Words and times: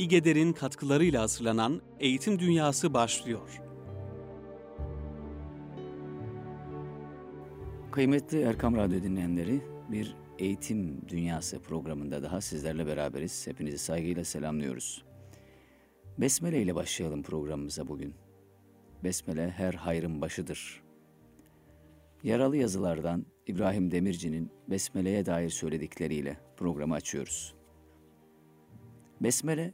İgeder'in 0.00 0.52
katkılarıyla 0.52 1.22
hazırlanan 1.22 1.82
Eğitim 1.98 2.38
Dünyası 2.38 2.94
başlıyor. 2.94 3.60
Kıymetli 7.92 8.40
Erkam 8.40 8.76
Radyo 8.76 9.02
dinleyenleri, 9.02 9.60
bir 9.88 10.16
Eğitim 10.38 11.08
Dünyası 11.08 11.62
programında 11.62 12.22
daha 12.22 12.40
sizlerle 12.40 12.86
beraberiz. 12.86 13.46
Hepinizi 13.46 13.78
saygıyla 13.78 14.24
selamlıyoruz. 14.24 15.04
Besmele 16.18 16.62
ile 16.62 16.74
başlayalım 16.74 17.22
programımıza 17.22 17.88
bugün. 17.88 18.14
Besmele 19.04 19.50
her 19.50 19.74
hayrın 19.74 20.20
başıdır. 20.20 20.82
Yaralı 22.22 22.56
yazılardan 22.56 23.26
İbrahim 23.46 23.90
Demirci'nin 23.90 24.50
Besmele'ye 24.70 25.26
dair 25.26 25.50
söyledikleriyle 25.50 26.36
programı 26.56 26.94
açıyoruz. 26.94 27.54
Besmele, 29.20 29.72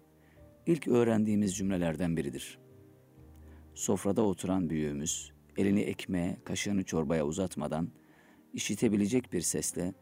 ilk 0.67 0.89
öğrendiğimiz 0.89 1.57
cümlelerden 1.57 2.17
biridir. 2.17 2.59
Sofrada 3.75 4.23
oturan 4.23 4.71
büyüğümüz, 4.71 5.33
elini 5.57 5.81
ekmeğe, 5.81 6.37
kaşığını 6.45 6.85
çorbaya 6.85 7.27
uzatmadan, 7.27 7.89
işitebilecek 8.53 9.33
bir 9.33 9.41
sesle 9.41 9.95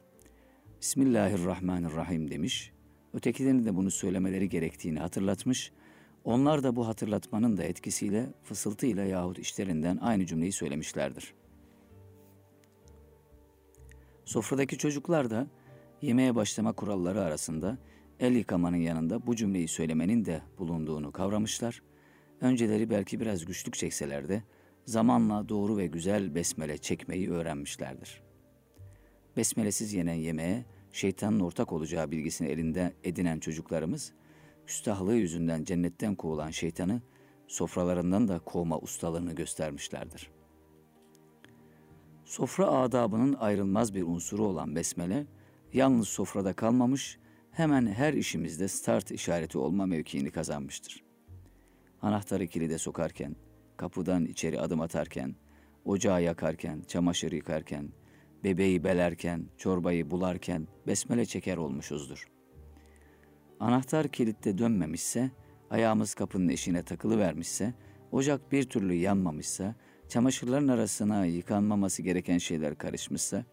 Bismillahirrahmanirrahim 0.80 2.30
demiş, 2.30 2.72
ötekilerin 3.14 3.64
de 3.64 3.76
bunu 3.76 3.90
söylemeleri 3.90 4.48
gerektiğini 4.48 4.98
hatırlatmış, 4.98 5.72
onlar 6.24 6.62
da 6.62 6.76
bu 6.76 6.86
hatırlatmanın 6.86 7.56
da 7.56 7.64
etkisiyle 7.64 8.26
fısıltıyla 8.42 9.04
yahut 9.04 9.38
işlerinden 9.38 9.96
aynı 9.96 10.26
cümleyi 10.26 10.52
söylemişlerdir.'' 10.52 11.44
Sofradaki 14.24 14.78
çocuklar 14.78 15.30
da 15.30 15.46
yemeğe 16.02 16.34
başlama 16.34 16.72
kuralları 16.72 17.20
arasında 17.22 17.78
el 18.24 18.36
yıkamanın 18.36 18.76
yanında 18.76 19.26
bu 19.26 19.36
cümleyi 19.36 19.68
söylemenin 19.68 20.24
de 20.24 20.42
bulunduğunu 20.58 21.12
kavramışlar. 21.12 21.82
Önceleri 22.40 22.90
belki 22.90 23.20
biraz 23.20 23.44
güçlük 23.44 23.74
çekseler 23.74 24.28
de 24.28 24.42
zamanla 24.84 25.48
doğru 25.48 25.76
ve 25.76 25.86
güzel 25.86 26.34
besmele 26.34 26.78
çekmeyi 26.78 27.30
öğrenmişlerdir. 27.30 28.22
Besmelesiz 29.36 29.94
yenen 29.94 30.14
yemeğe 30.14 30.64
şeytanın 30.92 31.40
ortak 31.40 31.72
olacağı 31.72 32.10
bilgisini 32.10 32.48
elinde 32.48 32.94
edinen 33.04 33.38
çocuklarımız, 33.38 34.12
küstahlığı 34.66 35.16
yüzünden 35.16 35.64
cennetten 35.64 36.14
kovulan 36.14 36.50
şeytanı 36.50 37.02
sofralarından 37.48 38.28
da 38.28 38.38
kovma 38.38 38.78
ustalığını 38.78 39.32
göstermişlerdir.'' 39.32 40.44
Sofra 42.24 42.66
adabının 42.66 43.32
ayrılmaz 43.32 43.94
bir 43.94 44.02
unsuru 44.02 44.44
olan 44.44 44.76
besmele, 44.76 45.26
yalnız 45.72 46.08
sofrada 46.08 46.52
kalmamış, 46.52 47.18
hemen 47.54 47.86
her 47.86 48.12
işimizde 48.12 48.68
start 48.68 49.10
işareti 49.10 49.58
olma 49.58 49.86
mevkiini 49.86 50.30
kazanmıştır. 50.30 51.04
Anahtarı 52.02 52.46
kilide 52.46 52.78
sokarken, 52.78 53.36
kapıdan 53.76 54.24
içeri 54.24 54.60
adım 54.60 54.80
atarken, 54.80 55.34
ocağı 55.84 56.22
yakarken, 56.22 56.82
çamaşır 56.88 57.32
yıkarken, 57.32 57.88
bebeği 58.44 58.84
belerken, 58.84 59.46
çorbayı 59.58 60.10
bularken 60.10 60.68
besmele 60.86 61.26
çeker 61.26 61.56
olmuşuzdur. 61.56 62.28
Anahtar 63.60 64.08
kilitte 64.08 64.58
dönmemişse, 64.58 65.30
ayağımız 65.70 66.14
kapının 66.14 66.48
eşiğine 66.48 66.82
takılı 66.82 67.18
vermişse, 67.18 67.74
ocak 68.12 68.52
bir 68.52 68.62
türlü 68.62 68.94
yanmamışsa, 68.94 69.74
çamaşırların 70.08 70.68
arasına 70.68 71.24
yıkanmaması 71.24 72.02
gereken 72.02 72.38
şeyler 72.38 72.78
karışmışsa, 72.78 73.44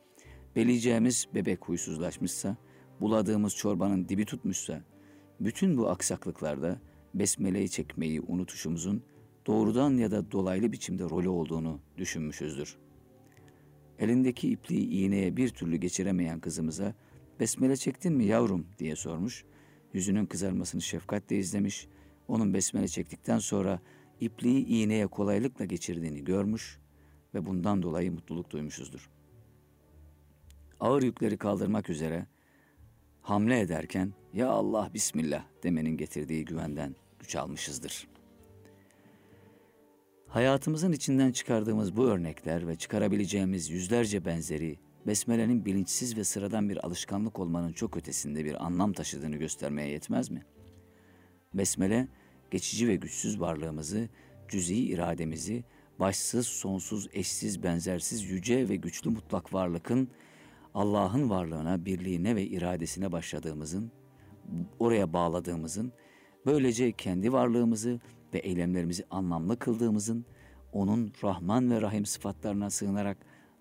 beleyeceğimiz 0.56 1.28
bebek 1.34 1.66
huysuzlaşmışsa, 1.66 2.58
buladığımız 3.02 3.56
çorbanın 3.56 4.10
dibi 4.10 4.26
tutmuşsa, 4.26 4.82
bütün 5.40 5.78
bu 5.78 5.90
aksaklıklarda 5.90 6.82
besmeleyi 7.14 7.70
çekmeyi 7.70 8.22
unutuşumuzun 8.22 9.04
doğrudan 9.48 9.98
ya 9.98 10.12
da 10.12 10.32
dolaylı 10.32 10.72
biçimde 10.72 11.04
rolü 11.04 11.30
olduğunu 11.30 11.80
düşünmüşüzdür. 11.98 12.78
Elindeki 14.00 14.52
ipliği 14.52 14.90
iğneye 14.90 15.38
bir 15.38 15.50
türlü 15.50 15.78
geçiremeyen 15.78 16.40
kızımıza 16.40 16.94
besmele 17.40 17.78
çektin 17.78 18.14
mi 18.14 18.26
yavrum 18.26 18.68
diye 18.80 18.96
sormuş. 18.96 19.46
Yüzünün 19.94 20.26
kızarmasını 20.26 20.82
şefkatle 20.82 21.38
izlemiş. 21.38 21.88
Onun 22.28 22.54
besmele 22.54 22.88
çektikten 22.88 23.40
sonra 23.40 23.80
ipliği 24.20 24.66
iğneye 24.66 25.08
kolaylıkla 25.08 25.66
geçirdiğini 25.66 26.24
görmüş 26.24 26.80
ve 27.34 27.46
bundan 27.46 27.84
dolayı 27.84 28.12
mutluluk 28.12 28.50
duymuşuzdur. 28.50 29.10
Ağır 30.80 31.04
yükleri 31.04 31.38
kaldırmak 31.38 31.90
üzere 31.90 32.26
hamle 33.22 33.60
ederken 33.60 34.14
ya 34.34 34.50
Allah 34.50 34.90
Bismillah 34.94 35.44
demenin 35.64 35.98
getirdiği 35.98 36.46
güvenden 36.46 36.96
güç 37.20 37.36
almışızdır. 37.36 38.08
Hayatımızın 40.28 40.92
içinden 40.92 41.32
çıkardığımız 41.32 41.98
bu 41.98 42.06
örnekler 42.06 42.68
ve 42.68 42.76
çıkarabileceğimiz 42.76 43.70
yüzlerce 43.70 44.26
benzeri 44.26 44.80
Besmele'nin 45.08 45.66
bilinçsiz 45.66 46.18
ve 46.18 46.24
sıradan 46.24 46.70
bir 46.70 46.86
alışkanlık 46.86 47.40
olmanın 47.40 47.74
çok 47.74 47.98
ötesinde 47.98 48.46
bir 48.46 48.66
anlam 48.66 48.94
taşıdığını 48.94 49.36
göstermeye 49.36 49.90
yetmez 49.90 50.30
mi? 50.30 50.46
Besmele, 51.54 52.08
geçici 52.52 52.88
ve 52.88 52.96
güçsüz 52.96 53.40
varlığımızı, 53.40 54.10
cüz'i 54.50 54.76
irademizi, 54.76 55.64
başsız, 56.00 56.48
sonsuz, 56.48 57.10
eşsiz, 57.14 57.64
benzersiz, 57.64 58.24
yüce 58.24 58.70
ve 58.70 58.76
güçlü 58.76 59.10
mutlak 59.10 59.54
varlıkın 59.54 60.10
Allah'ın 60.74 61.30
varlığına, 61.30 61.86
birliğine 61.86 62.36
ve 62.36 62.46
iradesine 62.46 63.12
başladığımızın, 63.12 63.92
oraya 64.80 65.14
bağladığımızın, 65.14 65.92
böylece 66.46 66.92
kendi 66.92 67.34
varlığımızı 67.34 68.00
ve 68.34 68.40
eylemlerimizi 68.40 69.04
anlamlı 69.10 69.60
kıldığımızın, 69.60 70.26
onun 70.74 71.14
Rahman 71.24 71.72
ve 71.72 71.82
Rahim 71.82 72.06
sıfatlarına 72.06 72.70
sığınarak 72.70 73.18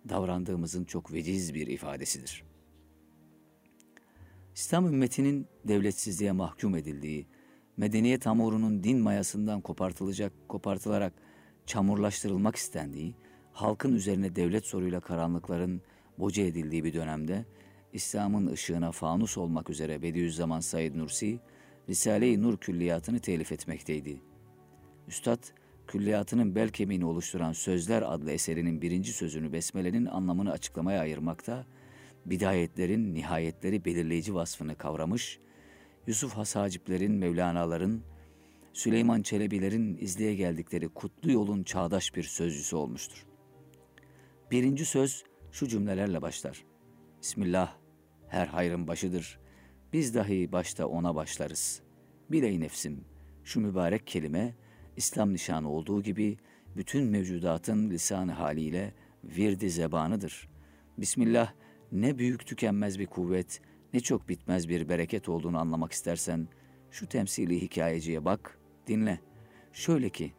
davrandığımızın 0.09 0.85
çok 0.85 1.13
veciz 1.13 1.55
bir 1.55 1.67
ifadesidir. 1.67 2.45
İslam 4.55 4.87
ümmetinin 4.87 5.47
devletsizliğe 5.65 6.33
mahkum 6.33 6.77
edildiği, 6.77 7.27
medeniyet 7.77 8.27
hamurunun 8.27 8.85
din 8.85 8.99
mayasından 8.99 9.61
kopartılacak, 9.61 10.33
kopartılarak 10.49 11.13
çamurlaştırılmak 11.67 12.57
istendiği, 12.57 13.15
halkın 13.53 13.95
üzerine 13.95 14.37
devlet 14.37 14.67
soruyla 14.67 15.01
karanlıkların 15.01 15.83
boca 16.21 16.43
edildiği 16.43 16.85
bir 16.85 16.93
dönemde, 16.93 17.45
İslam'ın 17.93 18.47
ışığına 18.47 18.93
fanus 18.93 19.39
olmak 19.39 19.71
üzere 19.71 20.03
Bediüzzaman 20.03 20.61
Said 20.61 20.95
Nursi, 20.97 21.41
Risale-i 21.89 22.43
Nur 22.43 22.57
külliyatını 22.57 23.19
telif 23.19 23.53
etmekteydi. 23.53 24.21
Üstad, 25.09 25.43
külliyatının 25.87 26.55
bel 26.55 26.69
kemiğini 26.69 27.05
oluşturan 27.05 27.53
Sözler 27.53 28.03
adlı 28.03 28.33
eserinin 28.33 28.83
birinci 28.83 29.13
sözünü 29.13 29.53
Besmele'nin 29.53 30.07
anlamını 30.07 30.53
açıklamaya 30.53 31.01
ayırmakta, 31.01 31.67
bidayetlerin 32.27 33.15
nihayetleri 33.15 33.85
belirleyici 33.85 34.35
vasfını 34.35 34.77
kavramış 34.77 35.39
Yusuf 36.07 36.33
Hasaciplerin, 36.33 37.13
Mevlana'ların, 37.13 38.03
Süleyman 38.73 39.23
Çelebilerin 39.23 39.97
izleye 40.01 40.35
geldikleri 40.35 40.89
kutlu 40.89 41.33
yolun 41.33 41.63
çağdaş 41.63 42.15
bir 42.15 42.23
sözcüsü 42.23 42.77
olmuştur. 42.77 43.27
Birinci 44.51 44.85
söz 44.85 45.25
şu 45.53 45.69
cümlelerle 45.69 46.23
başlar. 46.23 46.65
Bismillah, 47.23 47.77
her 48.29 48.47
hayrın 48.47 48.89
başıdır. 48.89 49.39
Biz 49.93 50.15
dahi 50.15 50.53
başta 50.53 50.87
ona 50.87 51.15
başlarız. 51.15 51.83
Biley 52.31 52.61
nefsim, 52.61 53.05
şu 53.45 53.61
mübarek 53.61 54.07
kelime, 54.07 54.55
İslam 54.97 55.33
nişanı 55.33 55.71
olduğu 55.71 56.03
gibi 56.03 56.39
bütün 56.77 57.05
mevcudatın 57.05 57.91
lisanı 57.91 58.33
haliyle 58.33 58.95
virdi 59.25 59.71
zebanıdır. 59.71 60.49
Bismillah, 60.99 61.53
ne 61.93 62.19
büyük 62.19 62.47
tükenmez 62.47 62.99
bir 62.99 63.07
kuvvet, 63.07 63.61
ne 63.95 64.01
çok 64.01 64.29
bitmez 64.29 64.69
bir 64.69 64.89
bereket 64.89 65.29
olduğunu 65.29 65.59
anlamak 65.59 65.93
istersen 65.93 66.49
şu 66.91 67.07
temsili 67.07 67.63
hikayeciye 67.63 68.25
bak, 68.25 68.59
dinle. 68.87 69.21
Şöyle 69.73 70.11
ki, 70.11 70.33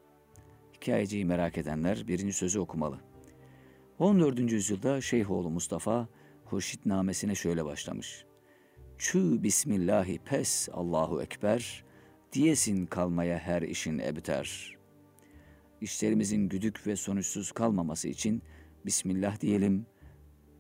hikayeciyi 0.76 1.26
merak 1.26 1.58
edenler 1.58 2.08
birinci 2.08 2.34
sözü 2.34 2.60
okumalı. 2.60 3.11
14. 4.02 4.40
yüzyılda 4.52 5.02
Şeyhoğlu 5.02 5.50
Mustafa 5.50 6.08
Hurşit 6.46 6.86
namesine 6.86 7.36
şöyle 7.36 7.66
başlamış. 7.66 8.26
Çü 8.98 9.44
Bismillahi 9.44 10.20
pes 10.20 10.70
Allahu 10.74 11.22
Ekber, 11.22 11.84
diyesin 12.34 12.86
kalmaya 12.86 13.40
her 13.40 13.62
işin 13.62 14.00
ebter. 14.00 14.78
İşlerimizin 15.82 16.50
güdük 16.50 16.88
ve 16.88 16.96
sonuçsuz 16.96 17.52
kalmaması 17.52 18.08
için 18.08 18.44
Bismillah 18.86 19.42
diyelim, 19.42 19.86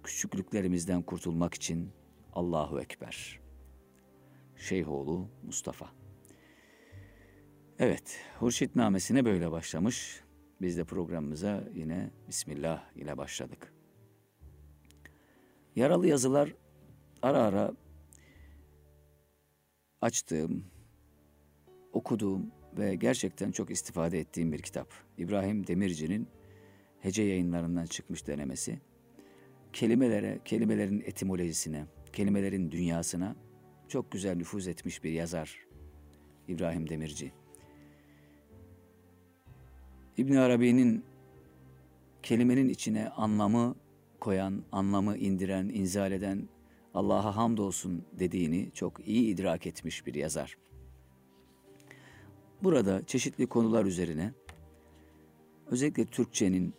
küçüklüklerimizden 0.03 1.01
kurtulmak 1.01 1.53
için 1.53 1.91
Allahu 2.33 2.81
Ekber. 2.81 3.39
Şeyhoğlu 4.55 5.27
Mustafa. 5.43 5.89
Evet, 7.79 8.19
Hurşit 8.39 8.75
namesine 8.75 9.25
böyle 9.25 9.51
başlamış. 9.51 10.23
Biz 10.61 10.77
de 10.77 10.83
programımıza 10.83 11.63
yine 11.75 12.09
Bismillah 12.27 12.95
ile 12.95 13.17
başladık. 13.17 13.73
Yaralı 15.75 16.07
yazılar 16.07 16.55
ara 17.21 17.37
ara 17.37 17.73
açtığım, 20.01 20.65
okuduğum 21.93 22.51
ve 22.77 22.95
gerçekten 22.95 23.51
çok 23.51 23.71
istifade 23.71 24.19
ettiğim 24.19 24.51
bir 24.51 24.59
kitap. 24.59 24.93
İbrahim 25.17 25.67
Demirci'nin 25.67 26.27
Hece 26.99 27.23
yayınlarından 27.23 27.85
çıkmış 27.85 28.27
denemesi. 28.27 28.79
Kelimelere, 29.73 30.39
kelimelerin 30.45 31.01
etimolojisine, 31.01 31.85
kelimelerin 32.13 32.71
dünyasına 32.71 33.35
çok 33.87 34.11
güzel 34.11 34.35
nüfuz 34.35 34.67
etmiş 34.67 35.03
bir 35.03 35.11
yazar 35.11 35.67
İbrahim 36.47 36.89
Demirci. 36.89 37.40
İbn 40.17 40.35
Arabi'nin 40.35 41.03
kelimenin 42.23 42.69
içine 42.69 43.09
anlamı 43.09 43.75
koyan, 44.19 44.63
anlamı 44.71 45.17
indiren, 45.17 45.69
inzal 45.69 46.11
eden 46.11 46.49
Allah'a 46.93 47.35
hamdolsun 47.35 48.05
dediğini 48.19 48.71
çok 48.73 49.07
iyi 49.07 49.33
idrak 49.33 49.67
etmiş 49.67 50.05
bir 50.05 50.13
yazar. 50.13 50.57
Burada 52.63 53.05
çeşitli 53.05 53.47
konular 53.47 53.85
üzerine 53.85 54.33
özellikle 55.67 56.05
Türkçenin, 56.05 56.73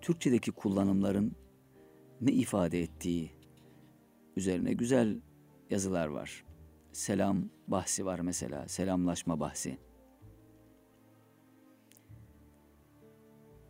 Türkçedeki 0.00 0.50
kullanımların 0.50 1.32
ne 2.20 2.32
ifade 2.32 2.82
ettiği 2.82 3.30
üzerine 4.36 4.72
güzel 4.72 5.20
yazılar 5.70 6.06
var. 6.06 6.44
Selam 6.92 7.44
bahsi 7.68 8.06
var 8.06 8.20
mesela, 8.20 8.68
selamlaşma 8.68 9.40
bahsi. 9.40 9.78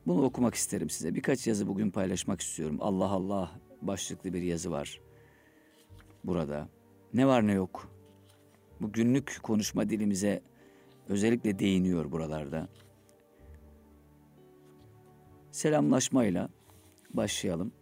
Bunu 0.07 0.23
okumak 0.23 0.55
isterim 0.55 0.91
size. 0.91 1.15
Birkaç 1.15 1.47
yazı 1.47 1.67
bugün 1.67 1.91
paylaşmak 1.91 2.41
istiyorum. 2.41 2.77
Allah 2.81 3.11
Allah 3.11 3.51
başlıklı 3.83 4.33
bir 4.33 4.43
yazı 4.43 4.71
var 4.71 5.01
burada. 6.25 6.69
Ne 7.15 7.27
var 7.27 7.47
ne 7.47 7.53
yok. 7.53 7.91
Bu 8.81 8.93
günlük 8.93 9.39
konuşma 9.43 9.89
dilimize 9.89 10.43
özellikle 11.09 11.59
değiniyor 11.59 12.13
buralarda. 12.13 12.69
Selamlaşmayla 15.51 16.49
başlayalım. 17.11 17.73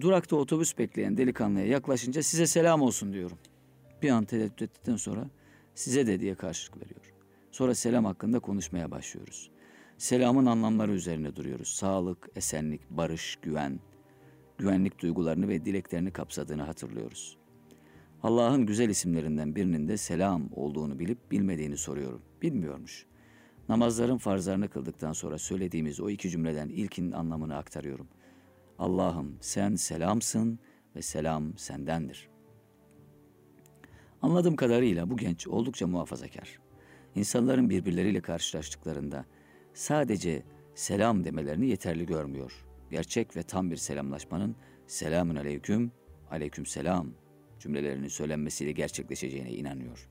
Durakta 0.00 0.36
otobüs 0.36 0.78
bekleyen 0.78 1.16
delikanlıya 1.16 1.66
yaklaşınca 1.66 2.22
size 2.22 2.46
selam 2.46 2.82
olsun 2.82 3.12
diyorum. 3.12 3.38
Bir 4.02 4.10
an 4.10 4.24
tereddüt 4.24 4.62
ettikten 4.62 4.96
sonra 4.96 5.30
size 5.74 6.06
de 6.06 6.20
diye 6.20 6.34
karşılık 6.34 6.76
veriyor. 6.76 7.12
Sonra 7.50 7.74
selam 7.74 8.04
hakkında 8.04 8.38
konuşmaya 8.38 8.90
başlıyoruz. 8.90 9.51
Selamın 9.98 10.46
anlamları 10.46 10.92
üzerine 10.92 11.36
duruyoruz. 11.36 11.68
Sağlık, 11.68 12.28
esenlik, 12.36 12.90
barış, 12.90 13.36
güven, 13.42 13.80
güvenlik 14.58 14.98
duygularını 14.98 15.48
ve 15.48 15.64
dileklerini 15.64 16.10
kapsadığını 16.10 16.62
hatırlıyoruz. 16.62 17.36
Allah'ın 18.22 18.66
güzel 18.66 18.88
isimlerinden 18.88 19.54
birinin 19.54 19.88
de 19.88 19.96
selam 19.96 20.48
olduğunu 20.52 20.98
bilip 20.98 21.30
bilmediğini 21.30 21.76
soruyorum. 21.76 22.22
Bilmiyormuş. 22.42 23.06
Namazların 23.68 24.18
farzlarını 24.18 24.68
kıldıktan 24.68 25.12
sonra 25.12 25.38
söylediğimiz 25.38 26.00
o 26.00 26.10
iki 26.10 26.30
cümleden 26.30 26.68
ilkinin 26.68 27.12
anlamını 27.12 27.56
aktarıyorum. 27.56 28.08
Allah'ım 28.78 29.36
sen 29.40 29.74
selamsın 29.74 30.58
ve 30.96 31.02
selam 31.02 31.58
sendendir. 31.58 32.28
Anladığım 34.22 34.56
kadarıyla 34.56 35.10
bu 35.10 35.16
genç 35.16 35.48
oldukça 35.48 35.86
muhafazakar. 35.86 36.58
İnsanların 37.14 37.70
birbirleriyle 37.70 38.20
karşılaştıklarında 38.20 39.24
sadece 39.74 40.42
selam 40.74 41.24
demelerini 41.24 41.66
yeterli 41.66 42.06
görmüyor. 42.06 42.52
Gerçek 42.90 43.36
ve 43.36 43.42
tam 43.42 43.70
bir 43.70 43.76
selamlaşmanın 43.76 44.56
selamün 44.86 45.36
aleyküm, 45.36 45.92
aleyküm 46.30 46.66
selam 46.66 47.08
cümlelerinin 47.58 48.08
söylenmesiyle 48.08 48.72
gerçekleşeceğine 48.72 49.50
inanıyor. 49.50 50.08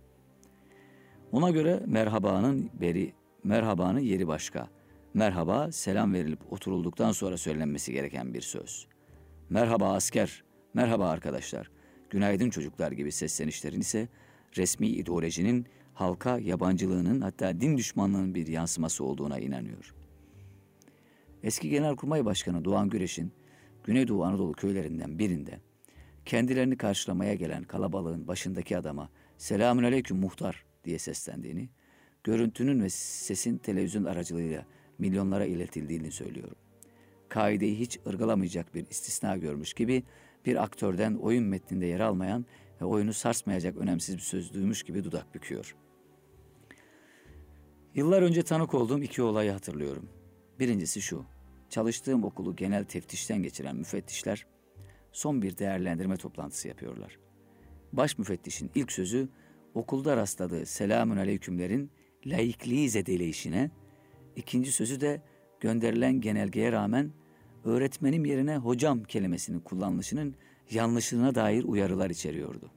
Ona 1.32 1.50
göre 1.50 1.84
merhabanın 1.86 2.70
beri 2.74 3.14
merhabanın 3.44 4.00
yeri 4.00 4.28
başka. 4.28 4.70
Merhaba 5.14 5.72
selam 5.72 6.14
verilip 6.14 6.54
oturulduktan 6.54 7.12
sonra 7.12 7.38
söylenmesi 7.38 7.94
gereken 7.94 8.34
bir 8.34 8.42
söz. 8.42 8.88
Merhaba 9.50 9.94
asker, 9.94 10.44
merhaba 10.74 11.10
arkadaşlar, 11.10 11.72
günaydın 12.10 12.50
çocuklar 12.50 12.92
gibi 12.92 13.12
seslenişlerin 13.12 13.80
ise 13.80 14.08
resmi 14.58 14.88
ideolojinin 14.88 15.66
halka 15.94 16.40
yabancılığının 16.40 17.22
hatta 17.22 17.62
din 17.62 17.78
düşmanlığının 17.78 18.36
bir 18.36 18.48
yansıması 18.48 19.04
olduğuna 19.04 19.40
inanıyor. 19.40 19.94
Eski 21.44 21.70
Genelkurmay 21.70 22.26
Başkanı 22.26 22.66
Doğan 22.66 22.90
Güreş'in 22.90 23.32
Güneydoğu 23.84 24.24
Anadolu 24.24 24.52
köylerinden 24.54 25.20
birinde 25.20 25.60
kendilerini 26.26 26.78
karşılamaya 26.78 27.34
gelen 27.34 27.64
kalabalığın 27.64 28.28
başındaki 28.28 28.78
adama 28.78 29.10
selamün 29.38 29.84
aleyküm 29.84 30.18
muhtar 30.18 30.66
diye 30.86 31.00
seslendiğini, 31.00 31.70
görüntünün 32.24 32.84
ve 32.84 32.90
sesin 32.90 33.58
televizyon 33.58 34.04
aracılığıyla 34.04 34.66
milyonlara 34.98 35.46
iletildiğini 35.46 36.12
söylüyorum. 36.12 36.56
Kaideyi 37.30 37.80
hiç 37.80 38.00
ırgalamayacak 38.08 38.76
bir 38.76 38.86
istisna 38.90 39.38
görmüş 39.38 39.74
gibi 39.74 40.04
bir 40.46 40.64
aktörden 40.64 41.16
oyun 41.16 41.44
metninde 41.44 41.86
yer 41.86 42.00
almayan 42.00 42.46
ve 42.82 42.86
oyunu 42.86 43.14
sarsmayacak 43.14 43.78
önemsiz 43.78 44.16
bir 44.16 44.22
söz 44.22 44.54
duymuş 44.54 44.84
gibi 44.84 45.04
dudak 45.04 45.36
büküyor. 45.36 45.76
Yıllar 47.96 48.22
önce 48.22 48.44
tanık 48.44 48.74
olduğum 48.74 49.04
iki 49.04 49.22
olayı 49.22 49.52
hatırlıyorum. 49.52 50.10
Birincisi 50.60 51.02
şu, 51.02 51.26
çalıştığım 51.70 52.24
okulu 52.24 52.56
genel 52.56 52.84
teftişten 52.84 53.44
geçiren 53.44 53.76
müfettişler 53.76 54.46
son 55.12 55.42
bir 55.42 55.58
değerlendirme 55.58 56.18
toplantısı 56.18 56.68
yapıyorlar. 56.68 57.20
Baş 57.94 58.18
müfettişin 58.18 58.72
ilk 58.76 58.92
sözü 58.92 59.30
okulda 59.74 60.18
rastladığı 60.18 60.66
selamün 60.66 61.18
aleykümlerin 61.18 61.92
laikliği 62.26 62.90
zedeleyişine, 62.90 63.72
ikinci 64.36 64.72
sözü 64.72 65.02
de 65.02 65.22
gönderilen 65.60 66.22
genelgeye 66.22 66.72
rağmen 66.72 67.12
öğretmenim 67.66 68.26
yerine 68.26 68.58
hocam 68.58 69.04
kelimesinin 69.04 69.60
kullanılışının 69.60 70.36
yanlışlığına 70.72 71.36
dair 71.36 71.64
uyarılar 71.64 72.10
içeriyordu. 72.10 72.72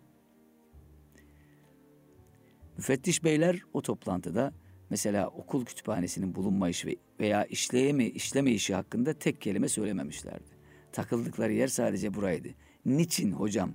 Müfettiş 2.76 3.24
beyler 3.24 3.62
o 3.72 3.82
toplantıda 3.82 4.52
mesela 4.90 5.28
okul 5.28 5.64
kütüphanesinin 5.64 6.34
bulunmayışı 6.34 6.96
veya 7.20 7.44
işleyemi 7.44 8.04
işlemeyişi 8.04 8.74
hakkında 8.74 9.12
tek 9.12 9.40
kelime 9.40 9.68
söylememişlerdi. 9.68 10.54
Takıldıkları 10.92 11.52
yer 11.52 11.68
sadece 11.68 12.14
buraydı. 12.14 12.48
Niçin 12.84 13.32
hocam 13.32 13.70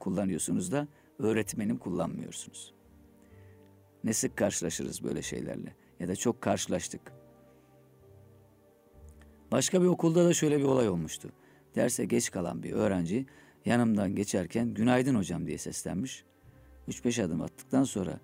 kullanıyorsunuz 0.00 0.72
da 0.72 0.88
öğretmenim 1.18 1.78
kullanmıyorsunuz? 1.78 2.74
Ne 4.04 4.12
sık 4.12 4.36
karşılaşırız 4.36 5.04
böyle 5.04 5.22
şeylerle 5.22 5.76
ya 6.00 6.08
da 6.08 6.16
çok 6.16 6.40
karşılaştık. 6.40 7.12
Başka 9.52 9.82
bir 9.82 9.86
okulda 9.86 10.24
da 10.24 10.34
şöyle 10.34 10.58
bir 10.58 10.64
olay 10.64 10.88
olmuştu. 10.88 11.28
Derse 11.74 12.04
geç 12.04 12.30
kalan 12.30 12.62
bir 12.62 12.72
öğrenci 12.72 13.26
yanımdan 13.64 14.14
geçerken 14.14 14.74
günaydın 14.74 15.14
hocam 15.14 15.46
diye 15.46 15.58
seslenmiş. 15.58 16.24
Üç 16.88 17.04
beş 17.04 17.18
adım 17.18 17.42
attıktan 17.42 17.84
sonra 17.84 18.20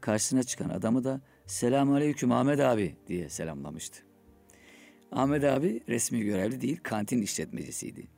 karşısına 0.00 0.42
çıkan 0.42 0.68
adamı 0.68 1.04
da 1.04 1.20
selamun 1.46 1.94
aleyküm 1.94 2.32
Ahmet 2.32 2.60
abi 2.60 2.96
diye 3.06 3.28
selamlamıştı. 3.28 4.02
Ahmet 5.12 5.44
abi 5.44 5.80
resmi 5.88 6.20
görevli 6.20 6.60
değil 6.60 6.80
kantin 6.82 7.22
işletmecisiydi. 7.22 8.08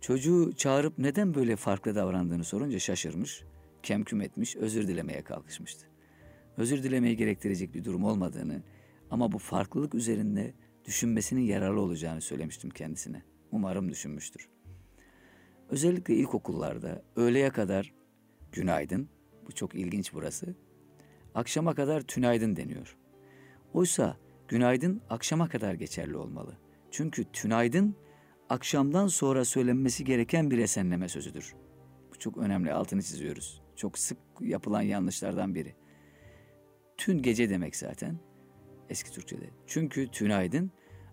Çocuğu 0.00 0.52
çağırıp 0.56 0.98
neden 0.98 1.34
böyle 1.34 1.56
farklı 1.56 1.94
davrandığını 1.94 2.44
sorunca 2.44 2.78
şaşırmış, 2.78 3.44
kemküm 3.82 4.20
etmiş, 4.20 4.56
özür 4.56 4.88
dilemeye 4.88 5.22
kalkışmıştı. 5.22 5.86
Özür 6.56 6.82
dilemeyi 6.82 7.16
gerektirecek 7.16 7.74
bir 7.74 7.84
durum 7.84 8.04
olmadığını 8.04 8.62
ama 9.10 9.32
bu 9.32 9.38
farklılık 9.38 9.94
üzerinde 9.94 10.54
düşünmesinin 10.84 11.40
yararlı 11.40 11.80
olacağını 11.80 12.20
söylemiştim 12.20 12.70
kendisine. 12.70 13.22
Umarım 13.52 13.90
düşünmüştür. 13.90 14.48
Özellikle 15.70 16.14
ilkokullarda 16.14 17.02
öğleye 17.16 17.50
kadar 17.50 17.92
günaydın, 18.52 19.08
bu 19.46 19.52
çok 19.52 19.74
ilginç 19.74 20.12
burası, 20.14 20.54
akşama 21.34 21.74
kadar 21.74 22.00
tünaydın 22.00 22.56
deniyor. 22.56 22.96
Oysa 23.74 24.16
günaydın 24.48 25.02
akşama 25.10 25.48
kadar 25.48 25.74
geçerli 25.74 26.16
olmalı. 26.16 26.56
Çünkü 26.90 27.24
tünaydın 27.24 27.96
akşamdan 28.48 29.06
sonra 29.06 29.44
söylenmesi 29.44 30.04
gereken 30.04 30.50
bir 30.50 30.58
esenleme 30.58 31.08
sözüdür. 31.08 31.54
Bu 32.10 32.18
çok 32.18 32.38
önemli, 32.38 32.72
altını 32.72 33.02
çiziyoruz. 33.02 33.62
Çok 33.76 33.98
sık 33.98 34.18
yapılan 34.40 34.82
yanlışlardan 34.82 35.54
biri. 35.54 35.74
Tün 36.96 37.22
gece 37.22 37.50
demek 37.50 37.76
zaten 37.76 38.18
eski 38.88 39.12
Türkçe'de. 39.12 39.50
Çünkü 39.66 40.08
tünaydın 40.10 40.70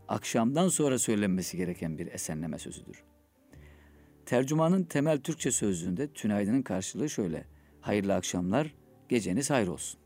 akşamdan 0.07 0.67
sonra 0.67 0.99
söylenmesi 0.99 1.57
gereken 1.57 1.97
bir 1.97 2.07
esenleme 2.07 2.57
sözüdür. 2.57 3.06
Tercümanın 4.27 4.83
temel 4.83 5.17
Türkçe 5.17 5.51
sözlüğünde 5.51 6.07
tünaydının 6.07 6.61
karşılığı 6.61 7.09
şöyle. 7.09 7.45
Hayırlı 7.81 8.15
akşamlar, 8.15 8.75
geceniz 9.09 9.49
hayır 9.49 9.67
olsun. 9.67 9.99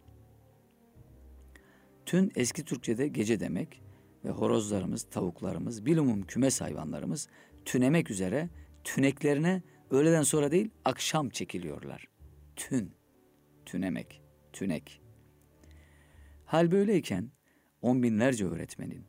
Tün 2.05 2.31
eski 2.35 2.65
Türkçe'de 2.65 3.07
gece 3.07 3.39
demek 3.39 3.81
ve 4.25 4.29
horozlarımız, 4.29 5.03
tavuklarımız, 5.03 5.85
bilumum 5.85 6.21
kümes 6.21 6.61
hayvanlarımız 6.61 7.27
tünemek 7.65 8.11
üzere 8.11 8.49
tüneklerine 8.83 9.63
öğleden 9.91 10.23
sonra 10.23 10.51
değil 10.51 10.69
akşam 10.85 11.29
çekiliyorlar. 11.29 12.07
Tün, 12.55 12.91
tünemek. 13.65 14.21
tünek. 14.53 15.01
Hal 16.45 16.71
böyleyken 16.71 17.31
on 17.81 18.03
binlerce 18.03 18.45
öğretmenin, 18.45 19.05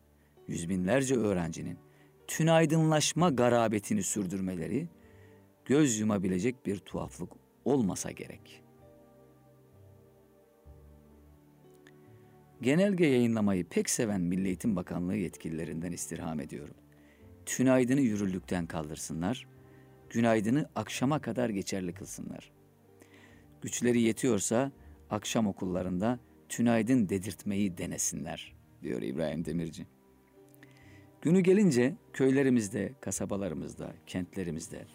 yüz 0.49 0.69
binlerce 0.69 1.15
öğrencinin 1.15 1.79
tünaydınlaşma 2.27 3.31
garabetini 3.31 4.03
sürdürmeleri 4.03 4.89
göz 5.73 5.99
yumabilecek 5.99 6.67
bir 6.67 6.79
tuhaflık 6.79 7.33
olmasa 7.65 8.11
gerek. 8.11 8.63
Genelge 12.63 13.07
yayınlamayı 13.07 13.65
pek 13.69 13.91
seven 13.91 14.21
Milli 14.21 14.47
Eğitim 14.47 14.77
Bakanlığı 14.77 15.17
yetkililerinden 15.17 15.93
istirham 15.93 16.41
ediyorum. 16.41 16.75
Tünaydını 17.47 18.01
yürürlükten 18.01 18.67
kaldırsınlar, 18.67 19.47
günaydını 20.11 20.69
akşama 20.75 21.19
kadar 21.19 21.51
geçerli 21.51 21.93
kılsınlar. 21.93 22.53
Güçleri 23.63 24.01
yetiyorsa 24.01 24.73
akşam 25.11 25.47
okullarında 25.47 26.19
tünaydın 26.49 27.09
dedirtmeyi 27.09 27.79
denesinler, 27.79 28.55
diyor 28.83 29.03
İbrahim 29.03 29.45
Demirci. 29.45 29.87
Günü 31.23 31.41
gelince 31.41 31.95
köylerimizde, 32.13 32.93
kasabalarımızda, 33.01 33.93
kentlerimizde, 34.07 34.87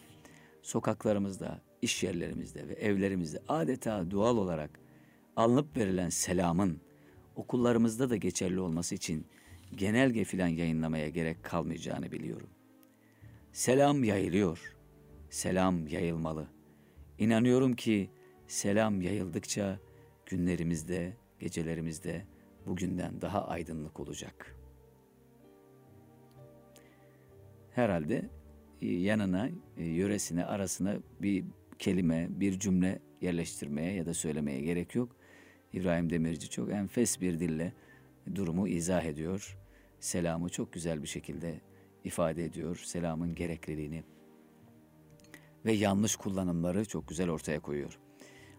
sokaklarımızda, 0.68 1.60
iş 1.82 2.04
yerlerimizde 2.04 2.68
ve 2.68 2.72
evlerimizde 2.72 3.38
adeta 3.48 4.10
doğal 4.10 4.36
olarak 4.36 4.80
alınıp 5.36 5.76
verilen 5.76 6.08
selamın 6.08 6.80
okullarımızda 7.36 8.10
da 8.10 8.16
geçerli 8.16 8.60
olması 8.60 8.94
için 8.94 9.26
genelge 9.74 10.24
filan 10.24 10.48
yayınlamaya 10.48 11.08
gerek 11.08 11.42
kalmayacağını 11.42 12.12
biliyorum. 12.12 12.48
Selam 13.52 14.04
yayılıyor. 14.04 14.76
Selam 15.30 15.86
yayılmalı. 15.86 16.48
İnanıyorum 17.18 17.72
ki 17.76 18.10
selam 18.46 19.02
yayıldıkça 19.02 19.78
günlerimizde, 20.26 21.16
gecelerimizde 21.38 22.26
bugünden 22.66 23.20
daha 23.20 23.46
aydınlık 23.48 24.00
olacak. 24.00 24.56
Herhalde 27.70 28.37
yanına, 28.80 29.48
e, 29.76 29.84
yöresine, 29.84 30.44
arasına 30.44 30.96
bir 31.22 31.44
kelime, 31.78 32.28
bir 32.30 32.58
cümle 32.58 32.98
yerleştirmeye 33.20 33.92
ya 33.92 34.06
da 34.06 34.14
söylemeye 34.14 34.60
gerek 34.60 34.94
yok. 34.94 35.16
İbrahim 35.72 36.10
Demirci 36.10 36.50
çok 36.50 36.70
enfes 36.70 37.20
bir 37.20 37.40
dille 37.40 37.72
durumu 38.34 38.68
izah 38.68 39.04
ediyor. 39.04 39.58
Selamı 40.00 40.48
çok 40.48 40.72
güzel 40.72 41.02
bir 41.02 41.08
şekilde 41.08 41.60
ifade 42.04 42.44
ediyor. 42.44 42.76
Selamın 42.76 43.34
gerekliliğini 43.34 44.04
ve 45.64 45.72
yanlış 45.72 46.16
kullanımları 46.16 46.84
çok 46.84 47.08
güzel 47.08 47.30
ortaya 47.30 47.60
koyuyor. 47.60 47.98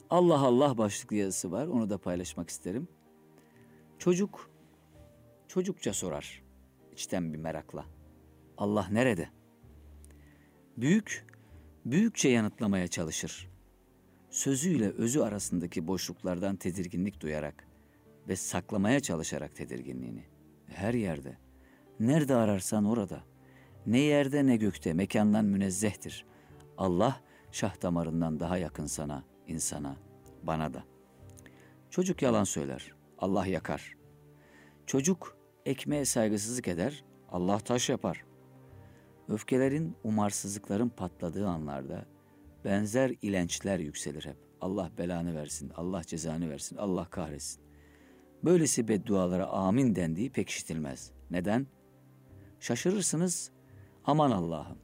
Allah 0.09 0.39
Allah 0.39 0.77
başlıklı 0.77 1.15
yazısı 1.15 1.51
var. 1.51 1.67
Onu 1.67 1.89
da 1.89 1.97
paylaşmak 1.97 2.49
isterim. 2.49 2.87
Çocuk 3.97 4.49
çocukça 5.47 5.93
sorar 5.93 6.43
içten 6.91 7.33
bir 7.33 7.37
merakla. 7.37 7.85
Allah 8.57 8.87
nerede? 8.91 9.29
Büyük 10.81 11.25
büyükçe 11.85 12.29
yanıtlamaya 12.29 12.87
çalışır. 12.87 13.49
Sözüyle 14.29 14.89
özü 14.89 15.19
arasındaki 15.19 15.87
boşluklardan 15.87 16.55
tedirginlik 16.55 17.21
duyarak 17.21 17.67
ve 18.27 18.35
saklamaya 18.35 18.99
çalışarak 18.99 19.55
tedirginliğini. 19.55 20.23
Her 20.67 20.93
yerde. 20.93 21.37
Nerede 21.99 22.35
ararsan 22.35 22.85
orada. 22.85 23.23
Ne 23.85 23.99
yerde 23.99 24.45
ne 24.45 24.57
gökte 24.57 24.93
mekandan 24.93 25.45
münezzehtir. 25.45 26.25
Allah 26.77 27.21
şah 27.51 27.81
damarından 27.81 28.39
daha 28.39 28.57
yakın 28.57 28.85
sana, 28.85 29.23
insana, 29.47 29.97
bana 30.43 30.73
da. 30.73 30.83
Çocuk 31.89 32.21
yalan 32.21 32.43
söyler, 32.43 32.93
Allah 33.17 33.45
yakar. 33.45 33.95
Çocuk 34.85 35.37
ekmeğe 35.65 36.05
saygısızlık 36.05 36.67
eder, 36.67 37.03
Allah 37.29 37.59
taş 37.59 37.89
yapar. 37.89 38.28
Öfkelerin, 39.29 39.95
umarsızlıkların 40.03 40.89
patladığı 40.89 41.47
anlarda 41.47 42.05
benzer 42.65 43.15
ilençler 43.21 43.79
yükselir 43.79 44.25
hep. 44.25 44.37
Allah 44.61 44.91
belanı 44.97 45.35
versin, 45.35 45.71
Allah 45.75 46.03
cezanı 46.03 46.49
versin, 46.49 46.77
Allah 46.77 47.05
kahretsin. 47.05 47.61
Böylesi 48.43 48.87
beddualara 48.87 49.47
amin 49.47 49.95
dendiği 49.95 50.29
pek 50.29 50.49
işitilmez. 50.49 51.11
Neden? 51.31 51.67
Şaşırırsınız, 52.59 53.51
aman 54.05 54.31
Allah'ım. 54.31 54.77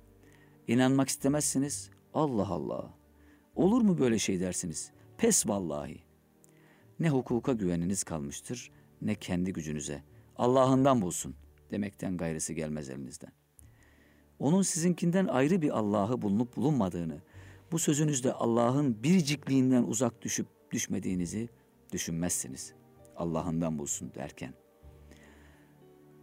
İnanmak 0.67 1.09
istemezsiniz, 1.09 1.89
Allah 2.13 2.47
Allah. 2.49 2.93
Olur 3.55 3.81
mu 3.81 3.97
böyle 3.97 4.19
şey 4.19 4.39
dersiniz? 4.39 4.91
Pes 5.17 5.47
vallahi. 5.47 6.03
Ne 6.99 7.09
hukuka 7.09 7.53
güveniniz 7.53 8.03
kalmıştır, 8.03 8.71
ne 9.01 9.15
kendi 9.15 9.53
gücünüze. 9.53 10.03
Allah'ından 10.35 11.01
bulsun 11.01 11.35
demekten 11.71 12.17
gayrısı 12.17 12.53
gelmez 12.53 12.89
elinizden. 12.89 13.44
Onun 14.39 14.61
sizinkinden 14.61 15.27
ayrı 15.27 15.61
bir 15.61 15.69
Allah'ı 15.77 16.21
bulunup 16.21 16.55
bulunmadığını, 16.55 17.21
bu 17.71 17.79
sözünüzde 17.79 18.33
Allah'ın 18.33 19.03
biricikliğinden 19.03 19.83
uzak 19.83 20.21
düşüp 20.21 20.47
düşmediğinizi 20.71 21.49
düşünmezsiniz. 21.91 22.73
Allah'ından 23.17 23.79
bulsun 23.79 24.11
derken. 24.15 24.53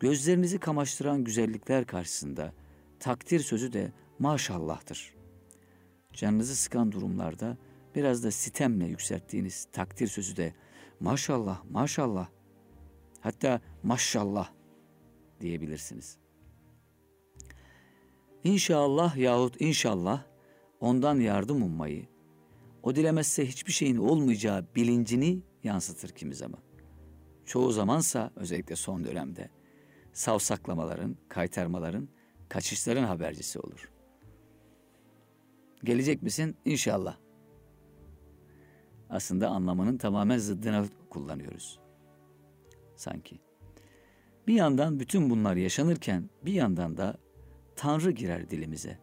Gözlerinizi 0.01 0.59
kamaştıran 0.59 1.25
güzellikler 1.25 1.87
karşısında 1.87 2.53
takdir 3.01 3.41
sözü 3.41 3.73
de 3.73 3.93
maşallah'tır. 4.19 5.15
Canınızı 6.13 6.57
sıkan 6.57 6.93
durumlarda 6.93 7.57
biraz 7.95 8.25
da 8.25 8.31
sitemle 8.31 8.87
yükselttiğiniz 8.87 9.69
takdir 9.73 10.07
sözü 10.07 10.37
de 10.37 10.55
maşallah, 11.01 11.65
maşallah, 11.71 12.29
hatta 13.21 13.61
maşallah 13.83 14.53
diyebilirsiniz. 15.41 16.22
İnşallah 18.45 19.17
yahut 19.17 19.61
inşallah 19.61 20.23
ondan 20.81 21.21
yardım 21.21 21.63
ummayı, 21.63 22.07
o 22.83 22.97
dilemezse 22.97 23.47
hiçbir 23.47 23.73
şeyin 23.73 23.97
olmayacağı 23.97 24.67
bilincini 24.77 25.43
yansıtır 25.65 26.09
kimi 26.09 26.35
zaman. 26.35 26.61
Çoğu 27.47 27.73
zamansa 27.73 28.31
özellikle 28.37 28.77
son 28.77 29.05
dönemde 29.05 29.51
savsaklamaların, 30.13 31.17
kaytarmaların, 31.29 32.09
kaçışların 32.49 33.05
habercisi 33.05 33.61
olur. 33.61 33.91
Gelecek 35.85 36.23
misin? 36.23 36.57
İnşallah. 36.65 37.17
Aslında 39.11 39.49
anlamının 39.49 39.99
tamamen 39.99 40.39
zıddına 40.39 40.85
kullanıyoruz. 41.11 41.81
Sanki. 42.97 43.41
Bir 44.47 44.55
yandan 44.55 45.01
bütün 45.01 45.31
bunlar 45.31 45.57
yaşanırken 45.57 46.31
bir 46.45 46.53
yandan 46.53 46.97
da 46.97 47.17
Tanrı 47.77 48.11
girer 48.11 48.51
dilimize. 48.51 48.99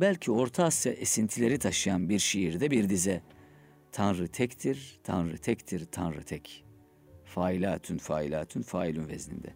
Belki 0.00 0.30
Orta 0.30 0.64
Asya 0.64 0.92
esintileri 0.92 1.58
taşıyan 1.58 2.08
bir 2.08 2.18
şiirde 2.18 2.70
bir 2.70 2.88
dize. 2.88 3.22
Tanrı 3.92 4.28
tektir, 4.28 5.00
Tanrı 5.04 5.38
tektir, 5.38 5.84
Tanrı 5.92 6.22
tek. 6.22 6.64
Failatün 7.24 7.98
failatün 7.98 8.62
failün 8.62 9.08
vezninde. 9.08 9.54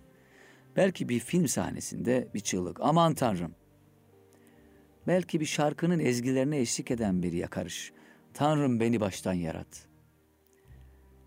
Belki 0.77 1.09
bir 1.09 1.19
film 1.21 1.49
sahnesinde 1.49 2.29
bir 2.35 2.41
çığlık. 2.41 2.81
Aman 2.81 3.15
Tanrım. 3.15 3.55
Belki 5.07 5.41
bir 5.41 5.47
şarkının 5.47 5.99
ezgilerine 5.99 6.59
eşlik 6.59 6.91
eden 6.91 7.23
bir 7.23 7.33
yakarış. 7.33 7.93
Tanrım 8.35 8.81
beni 8.81 9.01
baştan 9.01 9.33
yarat. 9.33 9.89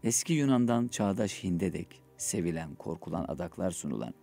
Eski 0.03 0.33
Yunan'dan 0.33 0.87
çağdaş 0.87 1.43
Hind'e 1.43 1.73
dek 1.73 2.01
sevilen, 2.17 2.75
korkulan 2.75 3.25
adaklar 3.27 3.71
sunulan, 3.71 4.13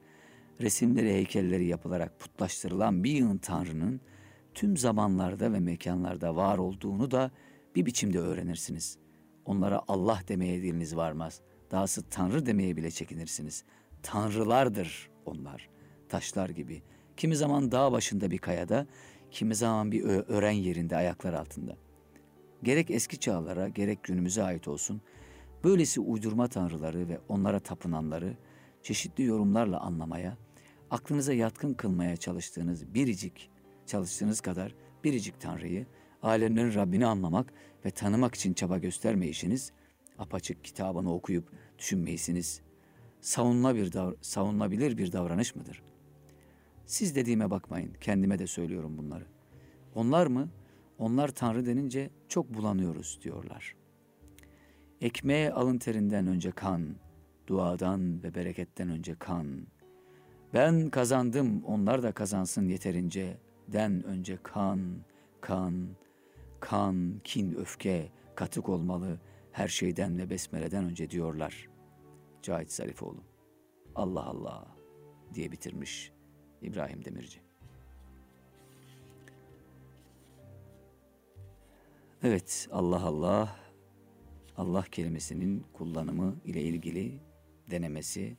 resimleri, 0.62 1.12
heykelleri 1.12 1.66
yapılarak 1.66 2.20
putlaştırılan 2.20 3.04
bir 3.04 3.10
yığın 3.10 3.38
Tanrı'nın 3.38 4.00
tüm 4.54 4.76
zamanlarda 4.76 5.52
ve 5.52 5.60
mekanlarda 5.60 6.36
var 6.36 6.58
olduğunu 6.58 7.10
da 7.10 7.30
bir 7.76 7.86
biçimde 7.86 8.18
öğrenirsiniz. 8.18 8.98
Onlara 9.44 9.82
Allah 9.88 10.20
demeye 10.28 10.62
diliniz 10.62 10.96
varmaz. 10.96 11.40
Dahası 11.70 12.02
Tanrı 12.10 12.46
demeye 12.46 12.76
bile 12.76 12.90
çekinirsiniz. 12.90 13.64
Tanrılardır 14.02 15.10
onlar. 15.26 15.68
Taşlar 16.08 16.48
gibi. 16.48 16.82
Kimi 17.16 17.36
zaman 17.36 17.72
dağ 17.72 17.92
başında 17.92 18.30
bir 18.30 18.38
kayada, 18.38 18.86
kimi 19.30 19.54
zaman 19.54 19.92
bir 19.92 20.04
ören 20.04 20.50
yerinde 20.50 20.96
ayaklar 20.96 21.32
altında. 21.32 21.76
Gerek 22.62 22.90
eski 22.90 23.20
çağlara 23.20 23.68
gerek 23.68 24.02
günümüze 24.02 24.42
ait 24.42 24.68
olsun, 24.68 25.00
böylesi 25.64 26.00
uydurma 26.00 26.48
tanrıları 26.48 27.08
ve 27.08 27.20
onlara 27.28 27.58
tapınanları 27.58 28.36
çeşitli 28.82 29.24
yorumlarla 29.24 29.80
anlamaya, 29.80 30.36
aklınıza 30.92 31.32
yatkın 31.32 31.74
kılmaya 31.74 32.16
çalıştığınız 32.16 32.94
biricik, 32.94 33.50
çalıştığınız 33.86 34.40
kadar 34.40 34.74
biricik 35.04 35.40
Tanrı'yı, 35.40 35.86
alemlerin 36.22 36.74
Rabbini 36.74 37.06
anlamak 37.06 37.52
ve 37.84 37.90
tanımak 37.90 38.34
için 38.34 38.54
çaba 38.54 38.78
göstermeyişiniz, 38.78 39.72
apaçık 40.18 40.64
kitabını 40.64 41.14
okuyup 41.14 41.52
düşünmeyisiniz, 41.78 42.60
savunulabilir, 43.20 43.92
davr 43.92 44.14
savunulabilir 44.20 44.98
bir 44.98 45.12
davranış 45.12 45.54
mıdır? 45.54 45.82
Siz 46.86 47.16
dediğime 47.16 47.50
bakmayın, 47.50 47.92
kendime 48.00 48.38
de 48.38 48.46
söylüyorum 48.46 48.98
bunları. 48.98 49.26
Onlar 49.94 50.26
mı? 50.26 50.48
Onlar 50.98 51.28
Tanrı 51.28 51.66
denince 51.66 52.10
çok 52.28 52.54
bulanıyoruz 52.54 53.18
diyorlar. 53.22 53.74
Ekmeğe 55.00 55.52
alın 55.52 55.78
terinden 55.78 56.26
önce 56.26 56.50
kan, 56.50 56.96
duadan 57.46 58.22
ve 58.22 58.34
bereketten 58.34 58.88
önce 58.88 59.14
kan. 59.14 59.66
Ben 60.54 60.90
kazandım, 60.90 61.64
onlar 61.64 62.02
da 62.02 62.12
kazansın 62.12 62.68
yeterince. 62.68 63.36
Den 63.68 64.02
önce 64.04 64.38
kan, 64.42 64.80
kan, 65.40 65.88
kan, 66.60 67.20
kin, 67.24 67.54
öfke, 67.54 68.08
katık 68.34 68.68
olmalı 68.68 69.20
her 69.52 69.68
şeyden 69.68 70.18
ve 70.18 70.30
besmeleden 70.30 70.84
önce 70.84 71.10
diyorlar. 71.10 71.68
Cahit 72.42 72.72
Zarifoğlu. 72.72 73.20
Allah 73.94 74.24
Allah 74.24 74.66
diye 75.34 75.52
bitirmiş 75.52 76.12
İbrahim 76.62 77.04
Demirci. 77.04 77.40
Evet 82.22 82.68
Allah 82.72 83.02
Allah 83.02 83.56
Allah 84.56 84.82
kelimesinin 84.82 85.66
kullanımı 85.72 86.36
ile 86.44 86.62
ilgili 86.62 87.20
denemesi 87.70 88.36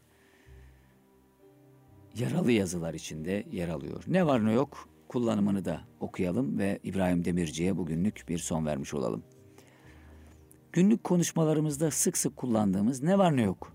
yaralı 2.15 2.51
yazılar 2.51 2.93
içinde 2.93 3.46
yer 3.51 3.70
alıyor. 3.70 4.03
Ne 4.08 4.25
var 4.25 4.46
ne 4.46 4.53
yok 4.53 4.89
kullanımını 5.08 5.65
da 5.65 5.82
okuyalım 6.00 6.60
ve 6.60 6.79
İbrahim 6.84 7.25
Demirci'ye 7.25 7.77
bugünlük 7.77 8.25
bir 8.29 8.38
son 8.38 8.65
vermiş 8.65 8.93
olalım. 8.93 9.24
Günlük 10.72 11.03
konuşmalarımızda 11.03 11.91
sık 11.91 12.17
sık 12.17 12.36
kullandığımız 12.36 13.03
ne 13.03 13.17
var 13.17 13.38
ne 13.38 13.41
yok 13.41 13.74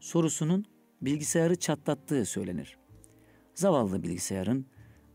sorusunun 0.00 0.64
bilgisayarı 1.02 1.56
çatlattığı 1.56 2.24
söylenir. 2.24 2.78
Zavallı 3.54 4.02
bilgisayarın 4.02 4.66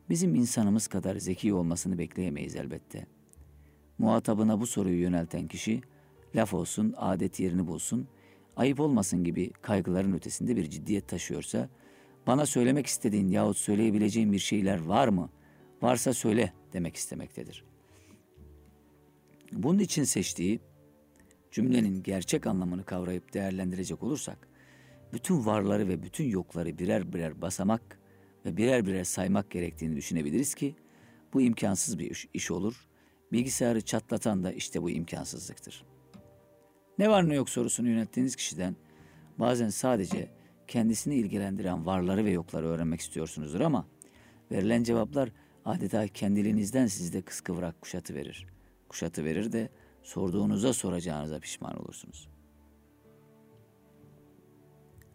bizim 0.09 0.35
insanımız 0.35 0.87
kadar 0.87 1.15
zeki 1.15 1.53
olmasını 1.53 1.97
bekleyemeyiz 1.97 2.55
elbette. 2.55 3.05
Muhatabına 3.97 4.59
bu 4.59 4.67
soruyu 4.67 5.01
yönelten 5.01 5.47
kişi 5.47 5.81
laf 6.35 6.53
olsun, 6.53 6.93
adet 6.97 7.39
yerini 7.39 7.67
bulsun, 7.67 8.07
ayıp 8.55 8.79
olmasın 8.79 9.23
gibi 9.23 9.51
kaygıların 9.61 10.13
ötesinde 10.13 10.55
bir 10.55 10.69
ciddiyet 10.69 11.07
taşıyorsa, 11.07 11.69
bana 12.27 12.45
söylemek 12.45 12.87
istediğin 12.87 13.27
yahut 13.27 13.57
söyleyebileceğin 13.57 14.31
bir 14.31 14.39
şeyler 14.39 14.85
var 14.85 15.07
mı? 15.07 15.29
Varsa 15.81 16.13
söyle 16.13 16.53
demek 16.73 16.95
istemektedir. 16.95 17.63
Bunun 19.51 19.79
için 19.79 20.03
seçtiği 20.03 20.59
cümlenin 21.51 22.03
gerçek 22.03 22.47
anlamını 22.47 22.83
kavrayıp 22.83 23.33
değerlendirecek 23.33 24.03
olursak, 24.03 24.47
bütün 25.13 25.45
varları 25.45 25.87
ve 25.87 26.03
bütün 26.03 26.25
yokları 26.25 26.77
birer 26.77 27.13
birer 27.13 27.41
basamak 27.41 27.99
ve 28.45 28.57
birer 28.57 28.85
birer 28.85 29.03
saymak 29.03 29.51
gerektiğini 29.51 29.95
düşünebiliriz 29.95 30.55
ki 30.55 30.75
bu 31.33 31.41
imkansız 31.41 31.99
bir 31.99 32.11
iş, 32.11 32.27
iş 32.33 32.51
olur. 32.51 32.87
Bilgisayarı 33.31 33.81
çatlatan 33.81 34.43
da 34.43 34.51
işte 34.51 34.81
bu 34.81 34.89
imkansızlıktır. 34.89 35.85
Ne 36.99 37.09
var 37.09 37.29
ne 37.29 37.35
yok 37.35 37.49
sorusunu 37.49 37.89
yönettiğiniz 37.89 38.35
kişiden 38.35 38.75
bazen 39.39 39.69
sadece 39.69 40.29
kendisini 40.73 41.15
ilgilendiren 41.15 41.85
varları 41.85 42.25
ve 42.25 42.31
yokları 42.31 42.67
öğrenmek 42.67 43.01
istiyorsunuzdur 43.01 43.61
ama 43.61 43.85
verilen 44.51 44.83
cevaplar 44.83 45.29
adeta 45.65 46.07
kendiliğinizden 46.07 46.87
sizde 46.87 47.21
kıskıvrak 47.21 47.81
kuşatı 47.81 48.15
verir. 48.15 48.47
Kuşatı 48.89 49.25
verir 49.25 49.51
de 49.51 49.69
sorduğunuza 50.03 50.73
soracağınıza 50.73 51.39
pişman 51.39 51.81
olursunuz. 51.81 52.29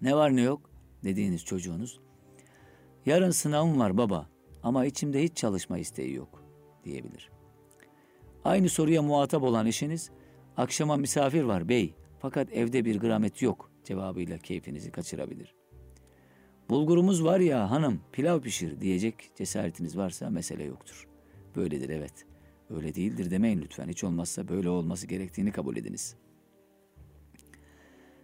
Ne 0.03 0.17
var 0.17 0.37
ne 0.37 0.41
yok 0.41 0.71
dediğiniz 1.05 1.45
çocuğunuz 1.45 2.01
yarın 3.07 3.31
sınavım 3.31 3.79
var 3.79 3.99
baba 3.99 4.29
ama 4.63 4.87
içimde 4.87 5.23
hiç 5.23 5.37
çalışma 5.37 5.79
isteği 5.79 6.15
yok 6.15 6.43
diyebilir. 6.85 7.31
Aynı 8.45 8.69
soruya 8.69 9.03
muhatap 9.03 9.43
olan 9.43 9.67
eşiniz 9.67 10.11
akşama 10.57 10.97
misafir 10.97 11.43
var 11.43 11.69
bey 11.69 11.95
fakat 12.19 12.53
evde 12.53 12.85
bir 12.85 13.01
gram 13.01 13.25
et 13.25 13.43
yok 13.43 13.68
cevabıyla 13.89 14.39
keyfinizi 14.39 14.91
kaçırabilir. 14.91 15.55
Bulgurumuz 16.71 17.25
var 17.25 17.41
ya 17.41 17.71
hanım 17.71 18.01
pilav 18.13 18.41
pişir 18.41 18.81
diyecek 18.81 19.31
cesaretiniz 19.37 19.97
varsa 19.97 20.31
mesele 20.31 20.65
yoktur. 20.65 21.09
Böyledir 21.57 21.89
evet. 21.89 22.27
Öyle 22.71 22.95
değildir 22.95 23.31
demeyin 23.31 23.61
lütfen. 23.61 23.89
Hiç 23.89 24.05
olmazsa 24.05 24.49
böyle 24.49 24.69
olması 24.69 25.07
gerektiğini 25.07 25.53
kabul 25.53 25.77
ediniz. 25.77 26.17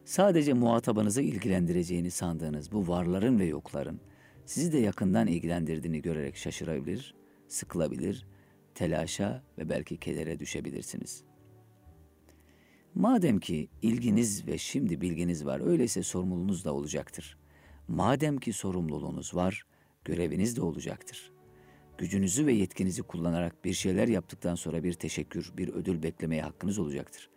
Sadece 0.04 0.52
muhatabınızı 0.52 1.22
ilgilendireceğini 1.22 2.10
sandığınız 2.10 2.72
bu 2.72 2.88
varların 2.88 3.38
ve 3.38 3.44
yokların 3.44 4.00
sizi 4.46 4.72
de 4.72 4.78
yakından 4.78 5.26
ilgilendirdiğini 5.26 6.02
görerek 6.02 6.36
şaşırabilir, 6.36 7.14
sıkılabilir, 7.48 8.26
telaşa 8.74 9.42
ve 9.58 9.68
belki 9.68 9.96
kedere 9.96 10.38
düşebilirsiniz. 10.38 11.24
Madem 12.94 13.40
ki 13.40 13.68
ilginiz 13.82 14.46
ve 14.46 14.58
şimdi 14.58 15.00
bilginiz 15.00 15.46
var, 15.46 15.60
öyleyse 15.66 16.02
sorumluluğunuz 16.02 16.64
da 16.64 16.74
olacaktır. 16.74 17.38
Madem 17.88 18.38
ki 18.38 18.52
sorumluluğunuz 18.52 19.34
var, 19.34 19.62
göreviniz 20.04 20.56
de 20.56 20.62
olacaktır. 20.62 21.32
Gücünüzü 21.98 22.46
ve 22.46 22.52
yetkinizi 22.52 23.02
kullanarak 23.02 23.64
bir 23.64 23.72
şeyler 23.72 24.08
yaptıktan 24.08 24.54
sonra 24.54 24.84
bir 24.84 24.92
teşekkür, 24.92 25.52
bir 25.56 25.68
ödül 25.68 26.02
beklemeye 26.02 26.42
hakkınız 26.42 26.78
olacaktır. 26.78 27.30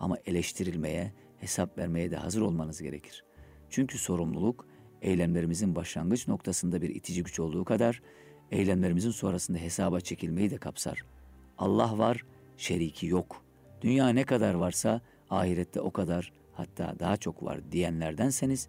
Ama 0.00 0.18
eleştirilmeye, 0.26 1.12
hesap 1.38 1.78
vermeye 1.78 2.10
de 2.10 2.16
hazır 2.16 2.40
olmanız 2.40 2.82
gerekir. 2.82 3.24
Çünkü 3.70 3.98
sorumluluk 3.98 4.66
eylemlerimizin 5.02 5.76
başlangıç 5.76 6.28
noktasında 6.28 6.82
bir 6.82 6.90
itici 6.90 7.22
güç 7.22 7.40
olduğu 7.40 7.64
kadar 7.64 8.02
eylemlerimizin 8.50 9.10
sonrasında 9.10 9.58
hesaba 9.58 10.00
çekilmeyi 10.00 10.50
de 10.50 10.56
kapsar. 10.56 11.04
Allah 11.58 11.98
var, 11.98 12.24
şeriki 12.56 13.06
yok. 13.06 13.43
Dünya 13.84 14.08
ne 14.08 14.24
kadar 14.24 14.54
varsa 14.54 15.00
ahirette 15.30 15.80
o 15.80 15.90
kadar 15.90 16.32
hatta 16.52 16.94
daha 16.98 17.16
çok 17.16 17.42
var 17.42 17.60
diyenlerdenseniz 17.72 18.68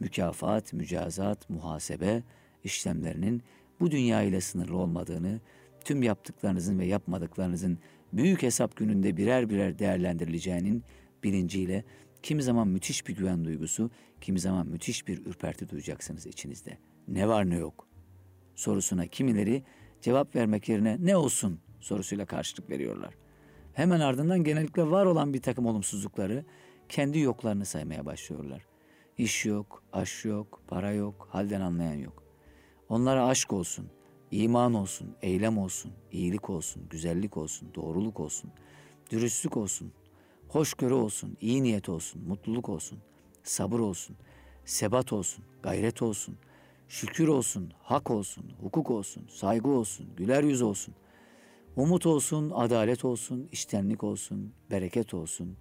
mükafat, 0.00 0.72
mücazat, 0.72 1.50
muhasebe 1.50 2.22
işlemlerinin 2.64 3.42
bu 3.80 3.90
dünya 3.90 4.22
ile 4.22 4.40
sınırlı 4.40 4.76
olmadığını, 4.76 5.40
tüm 5.84 6.02
yaptıklarınızın 6.02 6.78
ve 6.78 6.86
yapmadıklarınızın 6.86 7.78
büyük 8.12 8.42
hesap 8.42 8.76
gününde 8.76 9.16
birer 9.16 9.50
birer 9.50 9.78
değerlendirileceğinin 9.78 10.84
bilinciyle 11.24 11.84
kimi 12.22 12.42
zaman 12.42 12.68
müthiş 12.68 13.06
bir 13.06 13.16
güven 13.16 13.44
duygusu, 13.44 13.90
kimi 14.20 14.40
zaman 14.40 14.66
müthiş 14.66 15.08
bir 15.08 15.26
ürperti 15.26 15.68
duyacaksınız 15.68 16.26
içinizde. 16.26 16.78
Ne 17.08 17.28
var 17.28 17.50
ne 17.50 17.56
yok 17.56 17.86
sorusuna 18.54 19.06
kimileri 19.06 19.62
cevap 20.00 20.36
vermek 20.36 20.68
yerine 20.68 20.96
ne 21.00 21.16
olsun 21.16 21.60
sorusuyla 21.80 22.26
karşılık 22.26 22.70
veriyorlar. 22.70 23.23
Hemen 23.74 24.00
ardından 24.00 24.44
genellikle 24.44 24.90
var 24.90 25.06
olan 25.06 25.34
bir 25.34 25.42
takım 25.42 25.66
olumsuzlukları 25.66 26.44
kendi 26.88 27.18
yoklarını 27.18 27.64
saymaya 27.64 28.06
başlıyorlar. 28.06 28.62
İş 29.18 29.44
yok, 29.46 29.82
aş 29.92 30.24
yok, 30.24 30.60
para 30.66 30.92
yok, 30.92 31.28
halden 31.30 31.60
anlayan 31.60 31.94
yok. 31.94 32.22
Onlara 32.88 33.26
aşk 33.26 33.52
olsun, 33.52 33.86
iman 34.30 34.74
olsun, 34.74 35.16
eylem 35.22 35.58
olsun, 35.58 35.92
iyilik 36.12 36.50
olsun, 36.50 36.88
güzellik 36.90 37.36
olsun, 37.36 37.68
doğruluk 37.74 38.20
olsun, 38.20 38.50
dürüstlük 39.10 39.56
olsun, 39.56 39.92
hoşgörü 40.48 40.94
olsun, 40.94 41.36
iyi 41.40 41.62
niyet 41.62 41.88
olsun, 41.88 42.22
mutluluk 42.28 42.68
olsun, 42.68 42.98
sabır 43.42 43.78
olsun, 43.78 44.16
sebat 44.64 45.12
olsun, 45.12 45.44
gayret 45.62 46.02
olsun, 46.02 46.36
şükür 46.88 47.28
olsun, 47.28 47.72
hak 47.82 48.10
olsun, 48.10 48.44
hukuk 48.60 48.90
olsun, 48.90 49.26
saygı 49.28 49.68
olsun, 49.68 50.06
güler 50.16 50.44
yüz 50.44 50.62
olsun, 50.62 50.94
umut 51.76 52.06
olsun, 52.06 52.50
adalet 52.54 53.04
olsun, 53.04 53.48
iştenlik 53.52 54.04
olsun, 54.04 54.52
bereket 54.70 55.14
olsun, 55.14 55.56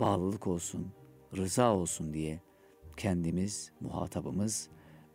bağlılık 0.00 0.46
olsun, 0.46 0.86
rıza 1.36 1.74
olsun 1.74 2.14
diye 2.14 2.40
kendimiz, 2.96 3.72
muhatabımız, 3.80 4.68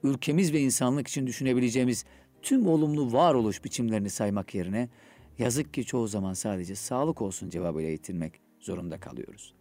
ülkemiz 0.04 0.54
ve 0.54 0.60
insanlık 0.60 1.08
için 1.08 1.28
düşünebileceğimiz 1.28 2.06
tüm 2.42 2.68
olumlu 2.68 3.14
varoluş 3.14 3.64
biçimlerini 3.64 4.10
saymak 4.10 4.56
yerine 4.56 4.90
yazık 5.38 5.74
ki 5.74 5.86
çoğu 5.86 6.08
zaman 6.08 6.34
sadece 6.34 6.76
sağlık 6.76 7.22
olsun 7.22 7.50
cevabıyla 7.50 7.90
yitirmek 7.90 8.42
zorunda 8.60 9.00
kalıyoruz. 9.00 9.56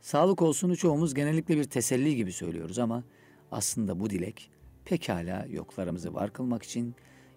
Sağlık 0.00 0.42
olsunu 0.42 0.76
çoğumuz 0.76 1.14
genellikle 1.14 1.56
bir 1.56 1.64
teselli 1.64 2.16
gibi 2.16 2.32
söylüyoruz 2.32 2.78
ama 2.78 3.04
aslında 3.50 4.00
bu 4.00 4.10
dilek 4.10 4.50
pekala 4.84 5.46
yoklarımızı 5.50 6.14
var 6.14 6.32
kılmak 6.32 6.62
için 6.62 6.94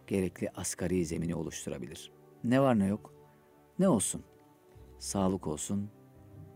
gerekli 0.08 0.50
asgari 0.50 1.06
zemini 1.06 1.36
oluşturabilir. 1.36 2.12
Ne 2.44 2.62
var 2.62 2.80
ne 2.80 2.88
yok? 2.88 3.14
Ne 3.80 3.90
olsun? 3.90 4.24
Sağlık 5.00 5.48
olsun, 5.48 5.90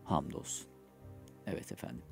hamdolsun. 0.04 0.66
Evet 1.46 1.72
efendim. 1.72 2.02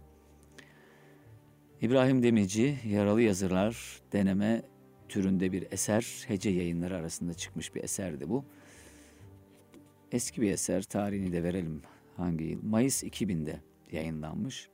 İbrahim 1.81 2.23
Demirci, 2.23 2.79
Yaralı 2.87 3.23
Yazılar 3.23 4.01
deneme 4.13 4.63
türünde 5.09 5.53
bir 5.53 5.67
eser, 5.73 6.25
hece 6.27 6.51
yayınları 6.51 6.97
arasında 6.97 7.35
çıkmış 7.35 7.75
bir 7.75 7.85
eserdi 7.85 8.29
bu. 8.29 8.45
Eski 10.13 10.43
bir 10.43 10.51
eser, 10.51 10.83
tarihini 10.83 11.33
de 11.33 11.43
verelim 11.43 11.83
hangi 12.17 12.45
yıl? 12.45 12.63
Mayıs 12.63 13.05
2000'de 13.05 13.61
yayınlanmış. 13.93 14.71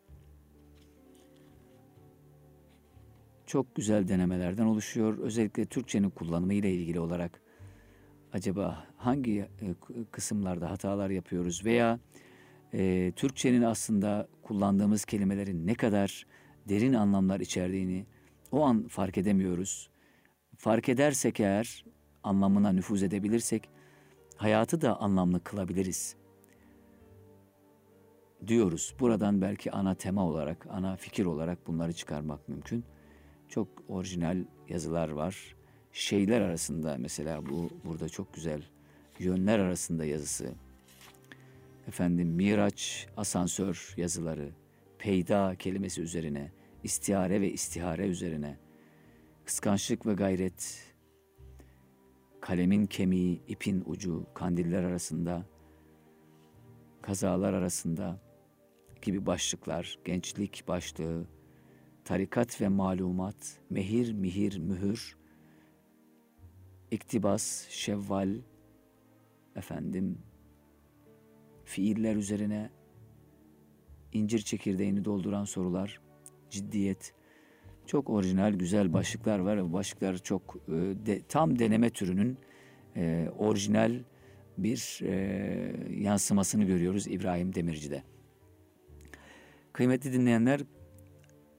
Çok 3.46 3.74
güzel 3.74 4.08
denemelerden 4.08 4.64
oluşuyor. 4.64 5.18
Özellikle 5.18 5.64
Türkçenin 5.64 6.10
kullanımı 6.10 6.54
ile 6.54 6.72
ilgili 6.72 7.00
olarak 7.00 7.40
acaba 8.32 8.86
hangi 8.96 9.38
e, 9.40 9.48
kısımlarda 10.10 10.70
hatalar 10.70 11.10
yapıyoruz 11.10 11.64
veya 11.64 11.98
e, 12.74 13.12
Türkçenin 13.16 13.62
aslında 13.62 14.28
kullandığımız 14.42 15.04
kelimelerin 15.04 15.66
ne 15.66 15.74
kadar 15.74 16.26
derin 16.68 16.92
anlamlar 16.92 17.40
içerdiğini 17.40 18.06
o 18.52 18.62
an 18.62 18.88
fark 18.88 19.18
edemiyoruz. 19.18 19.90
Fark 20.56 20.88
edersek 20.88 21.40
eğer, 21.40 21.84
anlamına 22.22 22.72
nüfuz 22.72 23.02
edebilirsek, 23.02 23.68
hayatı 24.36 24.80
da 24.80 25.00
anlamlı 25.00 25.44
kılabiliriz. 25.44 26.16
Diyoruz. 28.46 28.94
Buradan 29.00 29.40
belki 29.40 29.72
ana 29.72 29.94
tema 29.94 30.26
olarak, 30.26 30.66
ana 30.70 30.96
fikir 30.96 31.24
olarak 31.24 31.66
bunları 31.66 31.92
çıkarmak 31.92 32.48
mümkün. 32.48 32.84
Çok 33.48 33.68
orijinal 33.88 34.44
yazılar 34.68 35.08
var. 35.08 35.56
Şeyler 35.92 36.40
arasında 36.40 36.96
mesela 36.98 37.46
bu 37.46 37.70
burada 37.84 38.08
çok 38.08 38.34
güzel 38.34 38.62
yönler 39.18 39.58
arasında 39.58 40.04
yazısı. 40.04 40.54
Efendim 41.88 42.28
Miraç, 42.28 43.06
asansör 43.16 43.94
yazıları, 43.96 44.50
peyda 44.98 45.54
kelimesi 45.58 46.02
üzerine, 46.02 46.52
istihare 46.84 47.40
ve 47.40 47.52
istihare 47.52 48.06
üzerine, 48.06 48.58
kıskançlık 49.44 50.06
ve 50.06 50.14
gayret, 50.14 50.92
kalemin 52.40 52.86
kemiği, 52.86 53.40
ipin 53.48 53.82
ucu, 53.86 54.26
kandiller 54.34 54.82
arasında, 54.82 55.46
kazalar 57.02 57.52
arasında 57.52 58.20
gibi 59.02 59.26
başlıklar, 59.26 59.98
gençlik 60.04 60.64
başlığı, 60.68 61.26
tarikat 62.06 62.60
ve 62.60 62.68
malumat, 62.68 63.58
mehir, 63.70 64.12
mihir, 64.12 64.58
mühür, 64.58 65.16
iktibas, 66.90 67.68
şevval, 67.68 68.36
efendim, 69.56 70.18
fiiller 71.64 72.16
üzerine 72.16 72.70
incir 74.12 74.38
çekirdeğini 74.38 75.04
dolduran 75.04 75.44
sorular, 75.44 76.00
ciddiyet, 76.50 77.14
çok 77.86 78.10
orijinal 78.10 78.52
güzel 78.52 78.92
başlıklar 78.92 79.38
var. 79.38 79.64
Bu 79.64 79.72
başlıklar 79.72 80.18
çok 80.18 80.56
e, 80.68 80.72
de, 81.06 81.22
tam 81.28 81.58
deneme 81.58 81.90
türünün 81.90 82.38
e, 82.96 83.28
orijinal 83.38 83.92
bir 84.58 85.00
e, 85.02 85.12
yansımasını 85.90 86.64
görüyoruz 86.64 87.06
İbrahim 87.06 87.54
Demirci'de. 87.54 88.02
Kıymetli 89.72 90.12
dinleyenler 90.12 90.60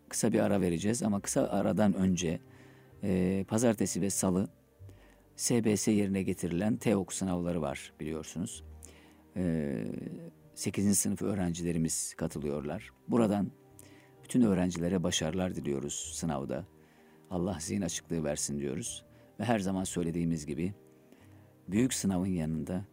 kısa 0.10 0.34
bir 0.34 0.40
ara 0.40 0.62
vereceğiz 0.62 1.04
ama 1.04 1.20
kısa 1.20 1.48
aradan 1.48 1.94
önce 1.94 2.40
e, 3.04 3.46
pazartesi 3.48 4.02
ve 4.02 4.10
salı 4.10 4.48
SBS 5.36 5.88
yerine 5.88 6.24
getirilen 6.24 6.78
TEOK 6.78 7.14
sınavları 7.14 7.62
var 7.62 7.94
biliyorsunuz. 8.00 8.64
E, 9.36 9.86
8. 10.56 11.00
sınıf 11.00 11.22
öğrencilerimiz 11.22 12.14
katılıyorlar. 12.14 12.92
Buradan 13.08 13.52
bütün 14.24 14.42
öğrencilere 14.42 15.04
başarılar 15.04 15.56
diliyoruz 15.56 16.12
sınavda. 16.16 16.66
Allah 17.30 17.58
zihin 17.60 17.82
açıklığı 17.82 18.24
versin 18.24 18.60
diyoruz. 18.60 19.06
Ve 19.40 19.44
her 19.44 19.60
zaman 19.60 19.84
söylediğimiz 19.84 20.46
gibi 20.46 20.74
büyük 21.68 21.94
sınavın 21.94 22.28
yanında 22.28 22.86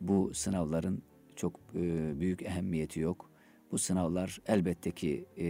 bu 0.00 0.34
sınavların 0.34 1.02
çok 1.36 1.60
e, 1.74 2.20
büyük 2.20 2.42
ehemmiyeti 2.42 3.00
yok. 3.00 3.30
Bu 3.72 3.78
sınavlar 3.78 4.40
elbette 4.46 4.90
ki 4.90 5.24
e, 5.38 5.46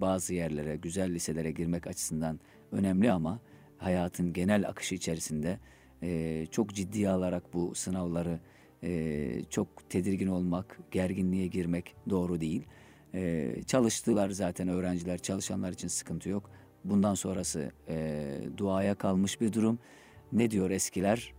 bazı 0.00 0.34
yerlere, 0.34 0.76
güzel 0.76 1.14
liselere 1.14 1.50
girmek 1.50 1.86
açısından 1.86 2.40
önemli 2.72 3.12
ama 3.12 3.40
hayatın 3.78 4.32
genel 4.32 4.68
akışı 4.68 4.94
içerisinde 4.94 5.58
e, 6.02 6.46
çok 6.50 6.74
ciddiye 6.74 7.08
alarak 7.08 7.54
bu 7.54 7.74
sınavları 7.74 8.40
e, 8.82 9.42
çok 9.50 9.90
tedirgin 9.90 10.26
olmak, 10.26 10.78
gerginliğe 10.90 11.46
girmek 11.46 11.94
doğru 12.10 12.40
değil. 12.40 12.66
E, 13.14 13.52
çalıştılar 13.66 14.30
zaten 14.30 14.68
öğrenciler, 14.68 15.18
çalışanlar 15.18 15.72
için 15.72 15.88
sıkıntı 15.88 16.28
yok. 16.28 16.50
Bundan 16.84 17.14
sonrası 17.14 17.72
e, 17.88 18.26
duaya 18.56 18.94
kalmış 18.94 19.40
bir 19.40 19.52
durum. 19.52 19.78
Ne 20.32 20.50
diyor 20.50 20.70
eskiler? 20.70 21.34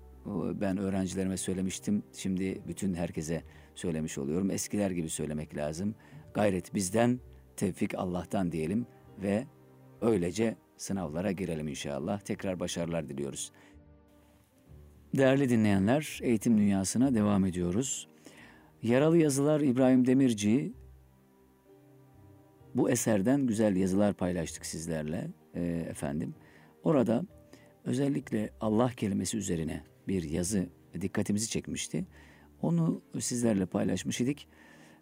Ben 0.53 0.77
öğrencilerime 0.77 1.37
söylemiştim. 1.37 2.03
Şimdi 2.13 2.61
bütün 2.67 2.93
herkese 2.93 3.43
söylemiş 3.75 4.17
oluyorum. 4.17 4.51
Eskiler 4.51 4.91
gibi 4.91 5.09
söylemek 5.09 5.57
lazım. 5.57 5.95
Gayret 6.35 6.73
bizden, 6.73 7.19
tevfik 7.55 7.95
Allah'tan 7.95 8.51
diyelim 8.51 8.87
ve 9.21 9.45
öylece 10.01 10.55
sınavlara 10.77 11.31
girelim 11.31 11.67
inşallah. 11.67 12.19
Tekrar 12.19 12.59
başarılar 12.59 13.09
diliyoruz. 13.09 13.51
Değerli 15.17 15.49
dinleyenler, 15.49 16.19
eğitim 16.23 16.57
dünyasına 16.57 17.13
devam 17.15 17.45
ediyoruz. 17.45 18.07
Yaralı 18.83 19.17
yazılar 19.17 19.61
İbrahim 19.61 20.07
Demirci 20.07 20.73
bu 22.75 22.89
eserden 22.89 23.47
güzel 23.47 23.75
yazılar 23.75 24.13
paylaştık 24.13 24.65
sizlerle 24.65 25.27
e, 25.53 25.61
efendim. 25.89 26.35
Orada 26.83 27.25
özellikle 27.85 28.49
Allah 28.61 28.89
kelimesi 28.89 29.37
üzerine 29.37 29.83
bir 30.07 30.23
yazı 30.23 30.65
dikkatimizi 31.01 31.49
çekmişti. 31.49 32.05
Onu 32.61 33.01
sizlerle 33.19 33.65
paylaşmış 33.65 34.21
idik. 34.21 34.47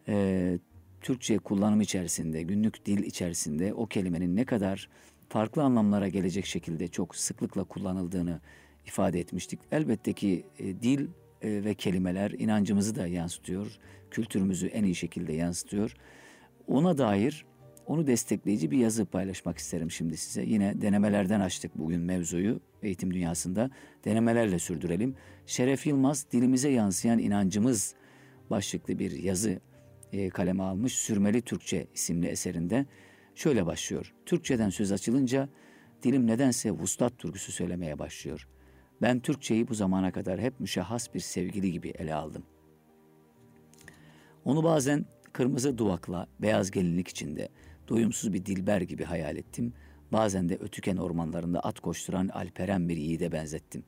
E, 0.08 0.58
Türkçe 1.03 1.37
kullanım 1.37 1.81
içerisinde, 1.81 2.41
günlük 2.41 2.85
dil 2.85 3.03
içerisinde 3.03 3.73
o 3.73 3.85
kelimenin 3.85 4.35
ne 4.35 4.45
kadar 4.45 4.89
farklı 5.29 5.63
anlamlara 5.63 6.07
gelecek 6.07 6.45
şekilde 6.45 6.87
çok 6.87 7.15
sıklıkla 7.15 7.63
kullanıldığını 7.63 8.39
ifade 8.85 9.19
etmiştik. 9.19 9.59
Elbette 9.71 10.13
ki 10.13 10.45
e, 10.59 10.81
dil 10.81 11.07
e, 11.41 11.63
ve 11.63 11.73
kelimeler 11.73 12.31
inancımızı 12.31 12.95
da 12.95 13.07
yansıtıyor, 13.07 13.79
kültürümüzü 14.11 14.67
en 14.67 14.83
iyi 14.83 14.95
şekilde 14.95 15.33
yansıtıyor. 15.33 15.95
Ona 16.67 16.97
dair 16.97 17.45
onu 17.87 18.07
destekleyici 18.07 18.71
bir 18.71 18.77
yazı 18.77 19.05
paylaşmak 19.05 19.57
isterim 19.57 19.91
şimdi 19.91 20.17
size. 20.17 20.43
Yine 20.43 20.81
denemelerden 20.81 21.39
açtık 21.39 21.77
bugün 21.77 22.01
mevzuyu 22.01 22.59
eğitim 22.83 23.13
dünyasında. 23.13 23.69
Denemelerle 24.05 24.59
sürdürelim. 24.59 25.15
Şeref 25.45 25.87
Yılmaz 25.87 26.25
dilimize 26.31 26.69
yansıyan 26.69 27.19
inancımız 27.19 27.95
başlıklı 28.49 28.99
bir 28.99 29.11
yazı 29.11 29.59
e, 30.13 30.30
kaleme 30.30 30.63
almış. 30.63 30.93
Sürmeli 30.93 31.41
Türkçe 31.41 31.88
isimli 31.93 32.28
eserinde 32.28 32.86
şöyle 33.36 33.65
başlıyor. 33.65 34.13
Türkçeden 34.26 34.69
söz 34.69 34.91
açılınca 34.91 35.49
dilim 36.04 36.28
nedense 36.28 36.71
vuslat 36.71 37.17
türküsü 37.17 37.52
söylemeye 37.52 37.99
başlıyor. 37.99 38.47
Ben 39.02 39.19
Türkçeyi 39.19 39.67
bu 39.67 39.73
zamana 39.73 40.12
kadar 40.12 40.39
hep 40.39 40.60
müşahhas 40.60 41.13
bir 41.13 41.19
sevgili 41.19 41.71
gibi 41.71 41.89
ele 41.89 42.13
aldım. 42.13 42.43
Onu 44.45 44.63
bazen 44.63 45.06
kırmızı 45.34 45.78
duvakla, 45.78 46.28
beyaz 46.39 46.71
gelinlik 46.71 47.08
içinde, 47.08 47.49
doyumsuz 47.88 48.34
bir 48.34 48.45
dilber 48.45 48.82
gibi 48.82 49.04
hayal 49.04 49.38
ettim. 49.38 49.73
Bazen 50.12 50.49
de 50.49 50.58
ötüken 50.58 50.97
ormanlarında 50.97 51.60
at 51.60 51.80
koşturan 51.80 52.28
alperen 52.28 52.89
bir 52.89 52.97
yiğide 52.97 53.32
benzettim. 53.32 53.84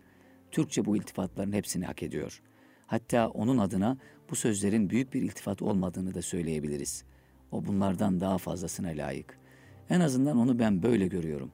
Türkçe 0.52 0.86
bu 0.86 0.98
iltifatların 0.98 1.52
hepsini 1.52 1.86
hak 1.86 2.04
ediyor. 2.04 2.42
Hatta 2.88 3.30
onun 3.30 3.58
adına 3.58 3.98
bu 4.32 4.36
sözlerin 4.36 4.90
büyük 4.90 5.14
bir 5.14 5.22
iltifat 5.22 5.62
olmadığını 5.62 6.14
da 6.14 6.22
söyleyebiliriz. 6.22 7.04
O 7.52 7.66
bunlardan 7.66 8.20
daha 8.20 8.38
fazlasına 8.38 8.88
layık. 8.88 9.40
En 9.90 10.00
azından 10.00 10.38
onu 10.38 10.60
ben 10.60 10.84
böyle 10.84 11.08
görüyorum. 11.08 11.52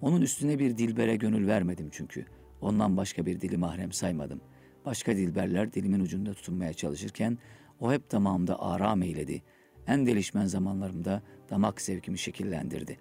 Onun 0.00 0.20
üstüne 0.20 0.58
bir 0.58 0.78
dilbere 0.78 1.16
gönül 1.16 1.46
vermedim 1.46 1.88
çünkü. 1.92 2.26
Ondan 2.60 2.96
başka 2.96 3.26
bir 3.26 3.40
dili 3.40 3.56
mahrem 3.56 3.92
saymadım. 3.92 4.40
Başka 4.84 5.16
dilberler 5.16 5.72
dilimin 5.72 6.00
ucunda 6.00 6.34
tutunmaya 6.34 6.72
çalışırken 6.72 7.38
o 7.80 7.92
hep 7.92 8.12
damağımda 8.12 8.62
aram 8.62 9.02
eyledi. 9.02 9.42
En 9.86 10.06
delişmen 10.06 10.46
zamanlarımda 10.46 11.22
damak 11.50 11.80
zevkimi 11.80 12.18
şekillendirdi. 12.18 12.98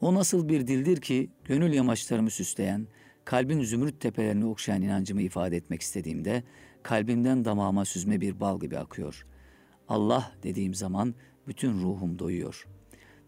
o 0.00 0.14
nasıl 0.14 0.48
bir 0.48 0.66
dildir 0.66 1.00
ki 1.00 1.30
gönül 1.44 1.72
yamaçlarımı 1.72 2.30
süsleyen, 2.30 2.86
kalbin 3.24 3.62
zümrüt 3.62 4.00
tepelerini 4.00 4.46
okşayan 4.46 4.82
inancımı 4.82 5.22
ifade 5.22 5.56
etmek 5.56 5.82
istediğimde 5.82 6.42
kalbimden 6.82 7.44
damağıma 7.44 7.84
süzme 7.84 8.20
bir 8.20 8.40
bal 8.40 8.60
gibi 8.60 8.78
akıyor. 8.78 9.26
Allah 9.88 10.32
dediğim 10.42 10.74
zaman 10.74 11.14
bütün 11.46 11.82
ruhum 11.82 12.18
doyuyor. 12.18 12.66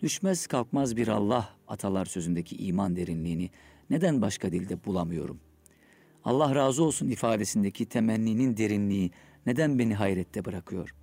Düşmez 0.02 0.46
kalkmaz 0.46 0.96
bir 0.96 1.08
Allah 1.08 1.48
atalar 1.68 2.04
sözündeki 2.04 2.56
iman 2.56 2.96
derinliğini 2.96 3.50
neden 3.90 4.22
başka 4.22 4.52
dilde 4.52 4.84
bulamıyorum? 4.84 5.40
Allah 6.24 6.54
razı 6.54 6.84
olsun 6.84 7.08
ifadesindeki 7.08 7.86
temenninin 7.86 8.56
derinliği 8.56 9.10
neden 9.46 9.78
beni 9.78 9.94
hayrette 9.94 10.44
bırakıyor? 10.44 10.94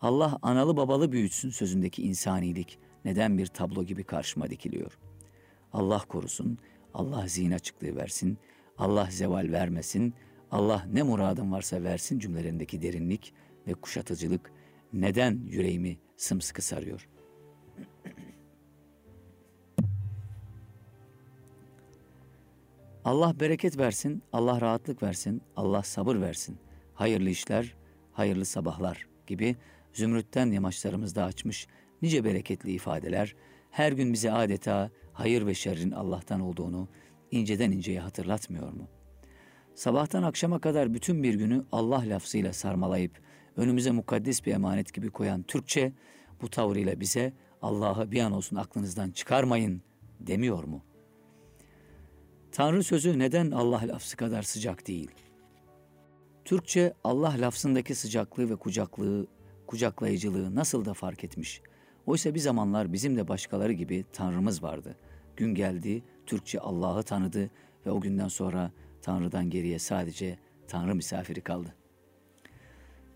Allah 0.00 0.38
analı 0.42 0.76
babalı 0.76 1.12
büyütsün 1.12 1.50
sözündeki 1.50 2.02
insanilik 2.02 2.78
neden 3.04 3.38
bir 3.38 3.46
tablo 3.46 3.84
gibi 3.84 4.04
karşıma 4.04 4.50
dikiliyor? 4.50 4.98
Allah 5.72 5.98
korusun, 5.98 6.58
Allah 6.94 7.28
zihin 7.28 7.50
açıklığı 7.50 7.96
versin, 7.96 8.38
Allah 8.78 9.08
zeval 9.10 9.52
vermesin, 9.52 10.14
Allah 10.50 10.86
ne 10.92 11.02
muradın 11.02 11.52
varsa 11.52 11.82
versin 11.82 12.18
cümlelerindeki 12.18 12.82
derinlik 12.82 13.34
ve 13.66 13.74
kuşatıcılık 13.74 14.52
neden 14.92 15.40
yüreğimi 15.46 15.98
sımsıkı 16.16 16.62
sarıyor? 16.62 17.08
Allah 23.04 23.40
bereket 23.40 23.78
versin, 23.78 24.22
Allah 24.32 24.60
rahatlık 24.60 25.02
versin, 25.02 25.42
Allah 25.56 25.82
sabır 25.82 26.20
versin. 26.20 26.58
Hayırlı 26.94 27.30
işler, 27.30 27.74
hayırlı 28.12 28.44
sabahlar 28.44 29.06
gibi 29.26 29.56
zümrütten 29.92 30.50
yamaçlarımızda 30.50 31.24
açmış 31.24 31.66
nice 32.02 32.24
bereketli 32.24 32.72
ifadeler 32.72 33.36
her 33.70 33.92
gün 33.92 34.12
bize 34.12 34.32
adeta 34.32 34.90
hayır 35.14 35.46
ve 35.46 35.54
şerrin 35.54 35.90
Allah'tan 35.90 36.40
olduğunu 36.40 36.88
inceden 37.30 37.70
inceye 37.70 38.00
hatırlatmıyor 38.00 38.72
mu? 38.72 38.88
Sabahtan 39.74 40.22
akşama 40.22 40.58
kadar 40.58 40.94
bütün 40.94 41.22
bir 41.22 41.34
günü 41.34 41.64
Allah 41.72 42.02
lafzıyla 42.06 42.52
sarmalayıp 42.52 43.20
önümüze 43.56 43.90
mukaddes 43.90 44.46
bir 44.46 44.52
emanet 44.52 44.94
gibi 44.94 45.10
koyan 45.10 45.42
Türkçe 45.42 45.92
bu 46.42 46.50
tavrıyla 46.50 47.00
bize 47.00 47.32
Allah'ı 47.62 48.10
bir 48.10 48.20
an 48.20 48.32
olsun 48.32 48.56
aklınızdan 48.56 49.10
çıkarmayın 49.10 49.82
demiyor 50.20 50.64
mu? 50.64 50.82
Tanrı 52.52 52.84
sözü 52.84 53.18
neden 53.18 53.50
Allah 53.50 53.82
lafzı 53.88 54.16
kadar 54.16 54.42
sıcak 54.42 54.86
değil? 54.86 55.10
Türkçe 56.44 56.94
Allah 57.04 57.34
lafzındaki 57.38 57.94
sıcaklığı 57.94 58.50
ve 58.50 58.56
kucaklığı, 58.56 59.26
kucaklayıcılığı 59.66 60.54
nasıl 60.54 60.84
da 60.84 60.94
fark 60.94 61.24
etmiş. 61.24 61.62
Oysa 62.06 62.34
bir 62.34 62.40
zamanlar 62.40 62.92
bizim 62.92 63.16
de 63.16 63.28
başkaları 63.28 63.72
gibi 63.72 64.04
Tanrımız 64.12 64.62
vardı. 64.62 64.96
Gün 65.36 65.54
geldi, 65.54 66.02
Türkçe 66.26 66.60
Allah'ı 66.60 67.02
tanıdı 67.02 67.50
ve 67.86 67.90
o 67.90 68.00
günden 68.00 68.28
sonra 68.28 68.72
Tanrı'dan 69.02 69.50
geriye 69.50 69.78
sadece 69.78 70.38
Tanrı 70.68 70.94
misafiri 70.94 71.40
kaldı. 71.40 71.74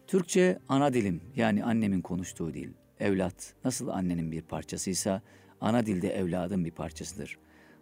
Türkçe 0.06 0.58
ana 0.68 0.94
dilim 0.94 1.20
yani 1.36 1.64
annemin 1.64 2.00
konuştuğu 2.00 2.54
dil. 2.54 2.72
Evlat 3.00 3.54
nasıl 3.64 3.88
annenin 3.88 4.32
bir 4.32 4.42
parçasıysa 4.42 5.22
ana 5.60 5.86
dilde 5.86 6.08
evladın 6.08 6.64
bir 6.64 6.70
parçasıdır. 6.70 7.38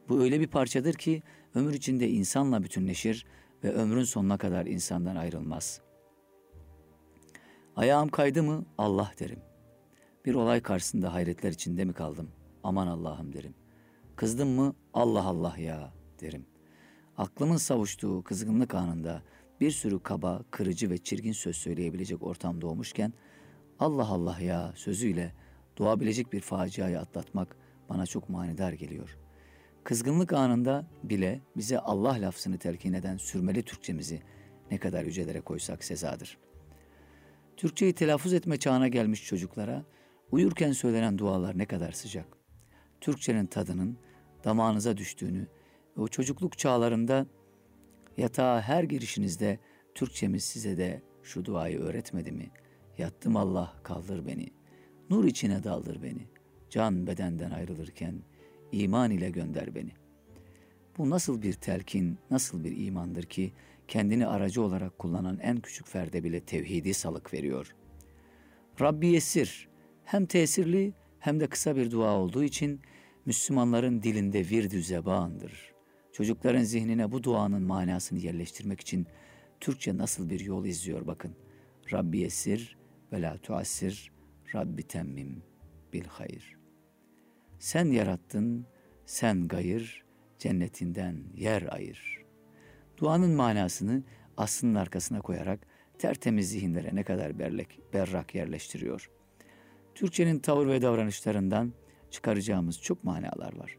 Bu 0.09 0.23
öyle 0.23 0.41
bir 0.41 0.47
parçadır 0.47 0.95
ki 0.95 1.23
ömür 1.55 1.75
içinde 1.75 2.09
insanla 2.09 2.63
bütünleşir 2.63 3.27
ve 3.65 3.73
ömrün 3.73 4.05
sonuna 4.05 4.39
kadar 4.39 4.67
insandan 4.67 5.17
ayrılmaz. 5.17 5.81
Ayağım 7.77 8.09
kaydı 8.09 8.43
mı 8.43 8.67
Allah 8.79 9.13
derim. 9.21 9.41
Bir 10.25 10.35
olay 10.35 10.61
karşısında 10.61 11.13
hayretler 11.15 11.51
içinde 11.51 11.85
mi 11.85 11.93
kaldım? 11.93 12.31
Aman 12.63 12.87
Allah'ım 12.87 13.33
derim. 13.33 13.55
Kızdım 14.17 14.49
mı 14.49 14.75
Allah 14.95 15.25
Allah 15.25 15.55
ya 15.59 15.93
derim. 16.21 16.47
Aklımın 17.17 17.57
savuştuğu 17.57 18.23
kızgınlık 18.23 18.75
anında 18.75 19.23
bir 19.61 19.71
sürü 19.71 20.03
kaba, 20.03 20.43
kırıcı 20.51 20.91
ve 20.91 20.99
çirkin 20.99 21.33
söz 21.33 21.57
söyleyebilecek 21.57 22.23
ortam 22.23 22.61
doğmuşken 22.61 23.13
Allah 23.79 24.07
Allah 24.07 24.41
ya 24.41 24.73
sözüyle 24.77 25.35
doğabilecek 25.79 26.33
bir 26.33 26.41
faciayı 26.41 27.01
atlatmak 27.01 27.57
bana 27.89 28.07
çok 28.07 28.29
manidar 28.29 28.73
geliyor. 28.73 29.19
Kızgınlık 29.85 30.33
anında 30.33 30.87
bile 31.03 31.41
bize 31.57 31.79
Allah 31.79 32.21
lafzını 32.21 32.59
telkin 32.59 32.93
eden 32.93 33.17
sürmeli 33.17 33.63
Türkçemizi 33.63 34.23
ne 34.71 34.79
kadar 34.79 35.05
yücelere 35.05 35.41
koysak 35.41 35.85
sezadır. 35.85 36.39
Türkçeyi 37.57 37.93
telaffuz 37.93 38.33
etme 38.33 38.57
çağına 38.57 38.89
gelmiş 38.89 39.25
çocuklara 39.25 39.85
uyurken 40.31 40.73
söylenen 40.73 41.19
dualar 41.19 41.59
ne 41.59 41.67
kadar 41.67 41.93
sıcak. 41.93 42.27
Türkçenin 43.01 43.47
tadının 43.47 43.99
damağınıza 44.47 44.97
düştüğünü 44.97 45.47
ve 45.97 46.03
o 46.03 46.09
çocukluk 46.09 46.59
çağlarında 46.59 47.27
yatağa 48.17 48.61
her 48.61 48.85
girişinizde 48.85 49.59
Türkçemiz 49.95 50.45
size 50.45 50.77
de 50.77 51.03
şu 51.23 51.45
duayı 51.45 51.81
öğretmedi 51.81 52.33
mi? 52.33 52.51
Yattım 52.99 53.37
Allah 53.37 53.73
kaldır 53.83 54.27
beni, 54.27 54.49
nur 55.11 55.25
içine 55.25 55.65
daldır 55.65 56.03
beni, 56.03 56.27
can 56.71 57.07
bedenden 57.07 57.51
ayrılırken 57.51 58.15
iman 58.73 59.11
ile 59.11 59.31
gönder 59.31 59.75
beni. 59.75 59.93
Bu 60.99 61.11
nasıl 61.11 61.43
bir 61.43 61.53
telkin, 61.53 62.19
nasıl 62.31 62.65
bir 62.65 62.87
imandır 62.87 63.23
ki 63.23 63.53
kendini 63.89 64.27
aracı 64.27 64.63
olarak 64.63 64.99
kullanan 64.99 65.39
en 65.39 65.61
küçük 65.61 65.87
ferde 65.87 66.25
bile 66.25 66.41
tevhidi 66.41 66.95
salık 66.95 67.35
veriyor. 67.35 67.75
Rabbi 68.81 69.07
Yesir 69.07 69.69
hem 70.05 70.27
tesirli 70.27 70.93
hem 71.19 71.41
de 71.41 71.47
kısa 71.47 71.77
bir 71.77 71.91
dua 71.91 72.13
olduğu 72.13 72.45
için 72.45 72.81
Müslümanların 73.27 74.03
dilinde 74.03 74.49
virdü 74.49 74.83
zebandır. 74.83 75.75
Çocukların 76.13 76.63
zihnine 76.63 77.13
bu 77.13 77.23
duanın 77.23 77.63
manasını 77.63 78.19
yerleştirmek 78.19 78.81
için 78.81 79.07
Türkçe 79.61 79.97
nasıl 79.97 80.31
bir 80.31 80.41
yol 80.41 80.67
izliyor 80.67 81.07
bakın. 81.07 81.37
Rabbi 81.93 82.19
Yesir 82.19 82.79
ve 83.13 83.23
la 83.23 83.39
tuassir, 83.39 84.13
Rabbi 84.55 84.83
temmim 84.83 85.43
bil 85.93 86.05
hayır. 86.09 86.57
Sen 87.59 87.85
yarattın, 87.85 88.67
sen 89.07 89.49
gayır, 89.49 90.05
cennetinden 90.39 91.25
yer 91.35 91.75
ayır. 91.75 92.25
Duanın 92.99 93.31
manasını 93.31 94.03
aslının 94.37 94.75
arkasına 94.75 95.21
koyarak 95.21 95.61
tertemiz 95.99 96.51
zihinlere 96.51 96.95
ne 96.95 97.03
kadar 97.03 97.39
berlek, 97.39 97.81
berrak 97.95 98.35
yerleştiriyor. 98.35 99.11
Türkçenin 99.95 100.39
tavır 100.39 100.67
ve 100.67 100.83
davranışlarından 100.83 101.73
çıkaracağımız 102.17 102.81
çok 102.81 103.05
manalar 103.05 103.57
var. 103.59 103.79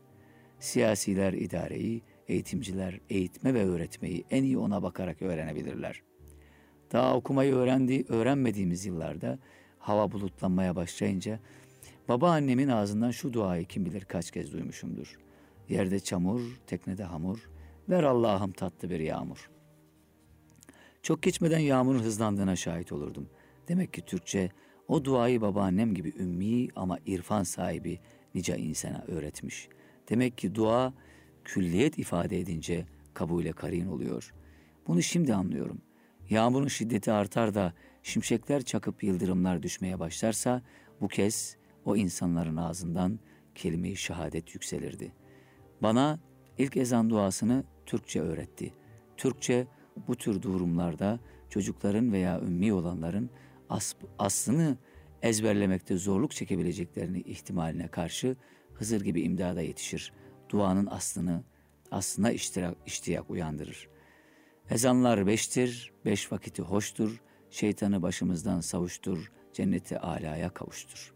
Siyasiler 0.59 1.33
idareyi, 1.33 2.01
eğitimciler 2.27 2.99
eğitme 3.09 3.53
ve 3.53 3.65
öğretmeyi 3.65 4.25
en 4.29 4.43
iyi 4.43 4.57
ona 4.57 4.83
bakarak 4.83 5.21
öğrenebilirler. 5.21 6.03
Daha 6.91 7.15
okumayı 7.15 7.55
öğrendi, 7.55 8.05
öğrenmediğimiz 8.09 8.85
yıllarda 8.85 9.39
hava 9.79 10.11
bulutlanmaya 10.11 10.75
başlayınca 10.75 11.39
babaannemin 12.07 12.67
ağzından 12.67 13.11
şu 13.11 13.33
duayı 13.33 13.65
kim 13.65 13.85
bilir 13.85 14.05
kaç 14.05 14.31
kez 14.31 14.53
duymuşumdur. 14.53 15.17
Yerde 15.69 15.99
çamur, 15.99 16.41
teknede 16.67 17.03
hamur, 17.03 17.49
ver 17.89 18.03
Allah'ım 18.03 18.51
tatlı 18.51 18.89
bir 18.89 18.99
yağmur. 18.99 19.49
Çok 21.01 21.23
geçmeden 21.23 21.59
yağmurun 21.59 21.99
hızlandığına 21.99 22.55
şahit 22.55 22.91
olurdum. 22.91 23.29
Demek 23.67 23.93
ki 23.93 24.01
Türkçe 24.01 24.49
o 24.87 25.05
duayı 25.05 25.41
babaannem 25.41 25.93
gibi 25.93 26.13
ümmi 26.19 26.67
ama 26.75 26.97
irfan 27.05 27.43
sahibi 27.43 27.99
nice 28.35 28.57
insana 28.57 29.03
öğretmiş. 29.07 29.69
Demek 30.09 30.37
ki 30.37 30.55
dua 30.55 30.93
külliyet 31.43 31.97
ifade 31.97 32.39
edince 32.39 32.85
kabule 33.13 33.51
karin 33.51 33.87
oluyor. 33.87 34.33
Bunu 34.87 35.01
şimdi 35.01 35.33
anlıyorum. 35.33 35.81
Yağmurun 36.29 36.67
şiddeti 36.67 37.11
artar 37.11 37.53
da 37.53 37.73
şimşekler 38.03 38.61
çakıp 38.61 39.03
yıldırımlar 39.03 39.63
düşmeye 39.63 39.99
başlarsa 39.99 40.61
bu 41.01 41.07
kez 41.07 41.57
o 41.85 41.95
insanların 41.95 42.57
ağzından 42.57 43.19
kelime-i 43.55 43.95
şehadet 43.95 44.55
yükselirdi. 44.55 45.11
Bana 45.81 46.19
ilk 46.57 46.77
ezan 46.77 47.09
duasını 47.09 47.63
Türkçe 47.85 48.21
öğretti. 48.21 48.73
Türkçe 49.17 49.67
bu 50.07 50.15
tür 50.15 50.41
durumlarda 50.41 51.19
çocukların 51.49 52.11
veya 52.11 52.41
ümmi 52.41 52.73
olanların 52.73 53.29
as 53.69 53.93
aslını 54.19 54.77
ezberlemekte 55.21 55.97
zorluk 55.97 56.31
çekebileceklerini 56.31 57.21
ihtimaline 57.21 57.87
karşı 57.87 58.35
Hızır 58.77 59.01
gibi 59.01 59.21
imdada 59.21 59.61
yetişir. 59.61 60.13
Duanın 60.49 60.85
aslını, 60.85 61.43
aslına 61.91 62.31
iştirak, 62.31 62.77
iştiyak 62.85 63.29
uyandırır. 63.29 63.89
Ezanlar 64.69 65.27
beştir, 65.27 65.93
beş 66.05 66.31
vakiti 66.31 66.61
hoştur, 66.61 67.21
şeytanı 67.49 68.01
başımızdan 68.01 68.59
savuştur, 68.59 69.31
cenneti 69.53 69.99
alaya 69.99 70.49
kavuştur. 70.49 71.13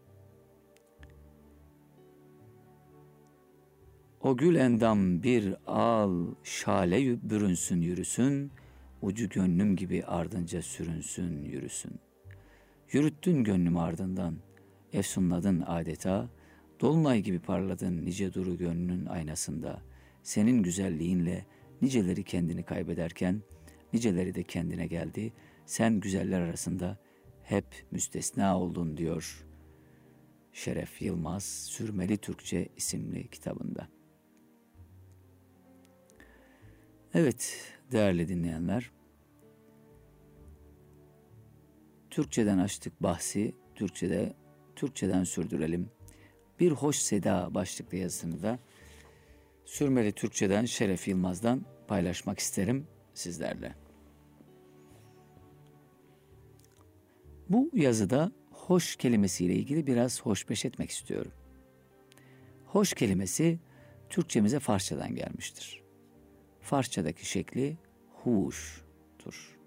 O 4.20 4.36
gül 4.36 4.54
endam 4.54 5.22
bir 5.22 5.54
al, 5.66 6.26
şale 6.42 7.30
bürünsün 7.30 7.80
yürüsün, 7.80 8.52
ucu 9.02 9.28
gönlüm 9.28 9.76
gibi 9.76 10.04
ardınca 10.04 10.62
sürünsün 10.62 11.42
yürüsün. 11.42 12.00
Yürüttün 12.92 13.44
gönlüm 13.44 13.76
ardından, 13.76 14.36
efsunladın 14.92 15.60
adeta, 15.66 16.30
dolunay 16.80 17.20
gibi 17.20 17.38
parladın 17.38 18.04
nice 18.04 18.34
duru 18.34 18.58
gönlünün 18.58 19.06
aynasında. 19.06 19.82
Senin 20.22 20.62
güzelliğinle 20.62 21.46
niceleri 21.82 22.24
kendini 22.24 22.62
kaybederken, 22.62 23.42
niceleri 23.92 24.34
de 24.34 24.42
kendine 24.42 24.86
geldi. 24.86 25.32
Sen 25.66 26.00
güzeller 26.00 26.40
arasında 26.40 26.98
hep 27.42 27.66
müstesna 27.90 28.60
oldun 28.60 28.96
diyor 28.96 29.46
Şeref 30.52 31.02
Yılmaz 31.02 31.44
Sürmeli 31.44 32.16
Türkçe 32.16 32.68
isimli 32.76 33.28
kitabında. 33.28 33.88
Evet 37.14 37.72
değerli 37.92 38.28
dinleyenler, 38.28 38.90
Türkçeden 42.12 42.58
açtık 42.58 43.02
bahsi, 43.02 43.54
Türkçede 43.74 44.32
Türkçeden 44.76 45.24
sürdürelim. 45.24 45.90
Bir 46.60 46.72
hoş 46.72 46.96
seda 46.96 47.54
başlıklı 47.54 47.96
yazısını 47.96 48.42
da 48.42 48.58
Sürmeli 49.64 50.12
Türkçeden 50.12 50.64
Şeref 50.64 51.08
Yılmaz'dan 51.08 51.64
paylaşmak 51.88 52.38
isterim 52.38 52.86
sizlerle. 53.14 53.74
Bu 57.48 57.70
yazıda 57.72 58.32
hoş 58.50 58.96
kelimesiyle 58.96 59.54
ilgili 59.54 59.86
biraz 59.86 60.22
hoşbeş 60.22 60.64
etmek 60.64 60.90
istiyorum. 60.90 61.32
Hoş 62.66 62.92
kelimesi 62.92 63.58
Türkçemize 64.10 64.58
Farsçadan 64.58 65.14
gelmiştir. 65.14 65.82
Farsçadaki 66.60 67.26
şekli 67.26 67.76
huştur. 68.12 69.61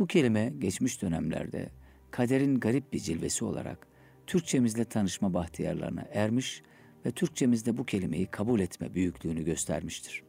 Bu 0.00 0.06
kelime 0.06 0.52
geçmiş 0.58 1.02
dönemlerde 1.02 1.68
kaderin 2.10 2.60
garip 2.60 2.92
bir 2.92 2.98
cilvesi 2.98 3.44
olarak 3.44 3.86
Türkçemizle 4.26 4.84
tanışma 4.84 5.34
bahtiyarlarına 5.34 6.06
ermiş 6.12 6.62
ve 7.06 7.10
Türkçemizde 7.10 7.76
bu 7.78 7.86
kelimeyi 7.86 8.26
kabul 8.26 8.60
etme 8.60 8.94
büyüklüğünü 8.94 9.44
göstermiştir. 9.44 10.22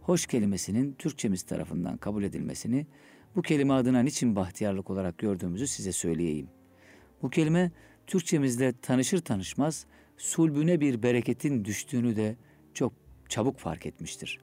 Hoş 0.00 0.26
kelimesinin 0.26 0.92
Türkçemiz 0.92 1.42
tarafından 1.42 1.96
kabul 1.96 2.22
edilmesini 2.22 2.86
bu 3.36 3.42
kelime 3.42 3.74
adına 3.74 4.00
niçin 4.00 4.36
bahtiyarlık 4.36 4.90
olarak 4.90 5.18
gördüğümüzü 5.18 5.66
size 5.66 5.92
söyleyeyim. 5.92 6.48
Bu 7.22 7.30
kelime 7.30 7.72
Türkçemizde 8.06 8.72
tanışır 8.82 9.18
tanışmaz 9.18 9.86
sulbüne 10.16 10.80
bir 10.80 11.02
bereketin 11.02 11.64
düştüğünü 11.64 12.16
de 12.16 12.36
çok 12.74 12.92
çabuk 13.28 13.58
fark 13.58 13.86
etmiştir. 13.86 14.40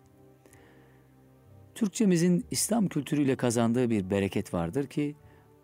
Türkçemizin 1.76 2.46
İslam 2.52 2.88
kültürüyle 2.88 3.36
kazandığı 3.36 3.90
bir 3.90 4.10
bereket 4.10 4.54
vardır 4.54 4.88
ki 4.88 5.16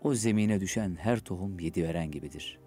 o 0.01 0.13
zemine 0.13 0.59
düşen 0.59 0.95
her 0.95 1.19
tohum 1.19 1.59
yedi 1.59 1.83
veren 1.83 2.11
gibidir. 2.11 2.59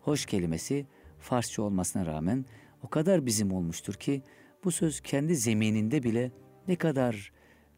Hoş 0.00 0.26
kelimesi 0.26 0.86
Farsça 1.18 1.62
olmasına 1.62 2.06
rağmen 2.06 2.44
o 2.82 2.88
kadar 2.88 3.26
bizim 3.26 3.52
olmuştur 3.52 3.94
ki 3.94 4.22
bu 4.64 4.72
söz 4.72 5.00
kendi 5.00 5.36
zemininde 5.36 6.02
bile 6.02 6.32
ne 6.68 6.76
kadar 6.76 7.32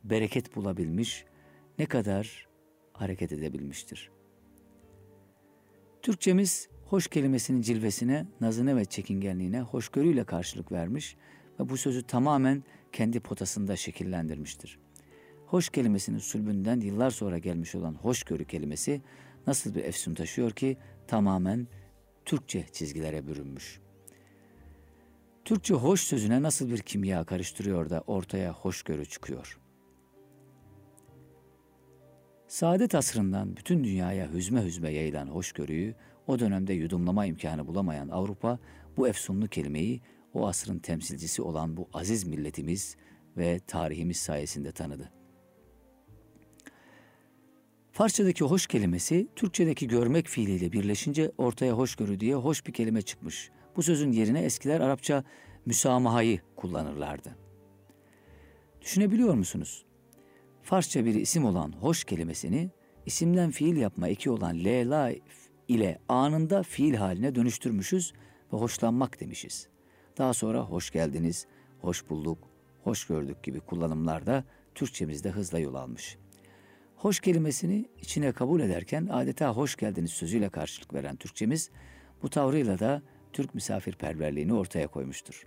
bereket 0.05 0.57
bulabilmiş, 0.57 1.25
ne 1.79 1.87
kadar 1.87 2.49
hareket 2.93 3.33
edebilmiştir. 3.33 4.11
Türkçemiz 6.03 6.69
hoş 6.85 7.07
kelimesinin 7.07 7.63
cilvesine, 7.63 8.27
nazına 8.41 8.77
ve 8.77 8.85
çekingenliğine 8.85 9.61
hoşgörüyle 9.61 10.25
karşılık 10.25 10.73
vermiş 10.73 11.17
ve 11.61 11.69
bu 11.69 11.77
sözü 11.77 12.03
tamamen 12.03 12.65
kendi 12.93 13.21
potasında 13.21 13.77
şekillendirmiştir. 13.77 14.79
Hoş 15.51 15.69
kelimesinin 15.69 16.19
sülbünden 16.19 16.81
yıllar 16.81 17.11
sonra 17.11 17.39
gelmiş 17.39 17.75
olan 17.75 17.95
hoşgörü 17.95 18.45
kelimesi 18.45 19.03
nasıl 19.47 19.75
bir 19.75 19.85
efsun 19.85 20.15
taşıyor 20.15 20.51
ki 20.51 20.77
tamamen 21.07 21.67
Türkçe 22.25 22.67
çizgilere 22.73 23.27
bürünmüş. 23.27 23.81
Türkçe 25.45 25.75
hoş 25.75 26.01
sözüne 26.01 26.43
nasıl 26.43 26.71
bir 26.71 26.79
kimya 26.79 27.25
karıştırıyor 27.25 27.91
da 27.91 28.05
ortaya 28.07 28.53
hoşgörü 28.53 29.07
çıkıyor. 29.07 29.59
Saadet 32.49 32.95
asrından 32.95 33.57
bütün 33.57 33.85
dünyaya 33.85 34.33
hüzme 34.33 34.65
hüzme 34.65 34.91
yayılan 34.91 35.27
hoşgörüyü 35.27 35.95
o 36.27 36.39
dönemde 36.39 36.73
yudumlama 36.73 37.27
imkanı 37.27 37.67
bulamayan 37.67 38.09
Avrupa 38.09 38.59
bu 38.97 39.09
efsunlu 39.09 39.49
kelimeyi 39.49 40.01
o 40.35 40.47
asrın 40.47 40.79
temsilcisi 40.79 41.43
olan 41.43 41.77
bu 41.77 41.89
aziz 41.93 42.25
milletimiz 42.25 42.97
ve 43.37 43.61
tarihimiz 43.67 44.17
sayesinde 44.17 44.73
tanıdı. 44.73 45.18
Farsçadaki 47.99 48.45
hoş 48.45 48.67
kelimesi 48.67 49.29
Türkçedeki 49.37 49.89
görmek 49.89 50.29
fiiliyle 50.29 50.73
birleşince 50.73 51.33
ortaya 51.39 51.73
hoşgörü 51.73 52.21
diye 52.21 52.35
hoş 52.35 52.67
bir 52.67 52.73
kelime 52.73 53.03
çıkmış. 53.03 53.51
Bu 53.77 53.83
sözün 53.83 54.13
yerine 54.13 54.41
eskiler 54.41 54.81
Arapça 54.81 55.25
müsamahayı 55.67 56.41
kullanırlardı. 56.57 57.37
Düşünebiliyor 58.81 59.35
musunuz? 59.35 59.85
Farsça 60.63 61.05
bir 61.05 61.15
isim 61.15 61.45
olan 61.45 61.73
hoş 61.73 62.05
kelimesini 62.05 62.71
isimden 63.07 63.51
fiil 63.51 63.77
yapma 63.77 64.09
eki 64.09 64.31
olan 64.31 64.65
lela 64.65 65.13
ile 65.69 65.99
anında 66.09 66.63
fiil 66.63 66.95
haline 66.95 67.35
dönüştürmüşüz 67.35 68.13
ve 68.53 68.57
hoşlanmak 68.57 69.21
demişiz. 69.21 69.69
Daha 70.19 70.35
sonra 70.35 70.61
hoş 70.61 70.91
geldiniz, 70.91 71.47
hoş 71.81 72.11
bulduk, 72.11 72.39
hoş 72.85 73.07
gördük 73.07 73.43
gibi 73.43 73.61
kullanımlar 73.61 74.27
da 74.27 74.45
Türkçemizde 74.75 75.31
hızla 75.31 75.59
yol 75.59 75.75
almış.'' 75.75 76.28
Hoş 76.99 77.21
kelimesini 77.21 77.89
içine 78.01 78.33
kabul 78.33 78.61
ederken 78.61 79.09
adeta 79.11 79.53
hoş 79.53 79.77
geldiniz 79.77 80.11
sözüyle 80.11 80.49
karşılık 80.49 80.95
veren 80.95 81.17
Türkçemiz 81.17 81.71
bu 82.23 82.31
tavrıyla 82.31 82.79
da 82.79 83.03
Türk 83.33 83.55
misafirperverliğini 83.55 84.55
ortaya 84.55 84.89
koymuştur. 84.89 85.47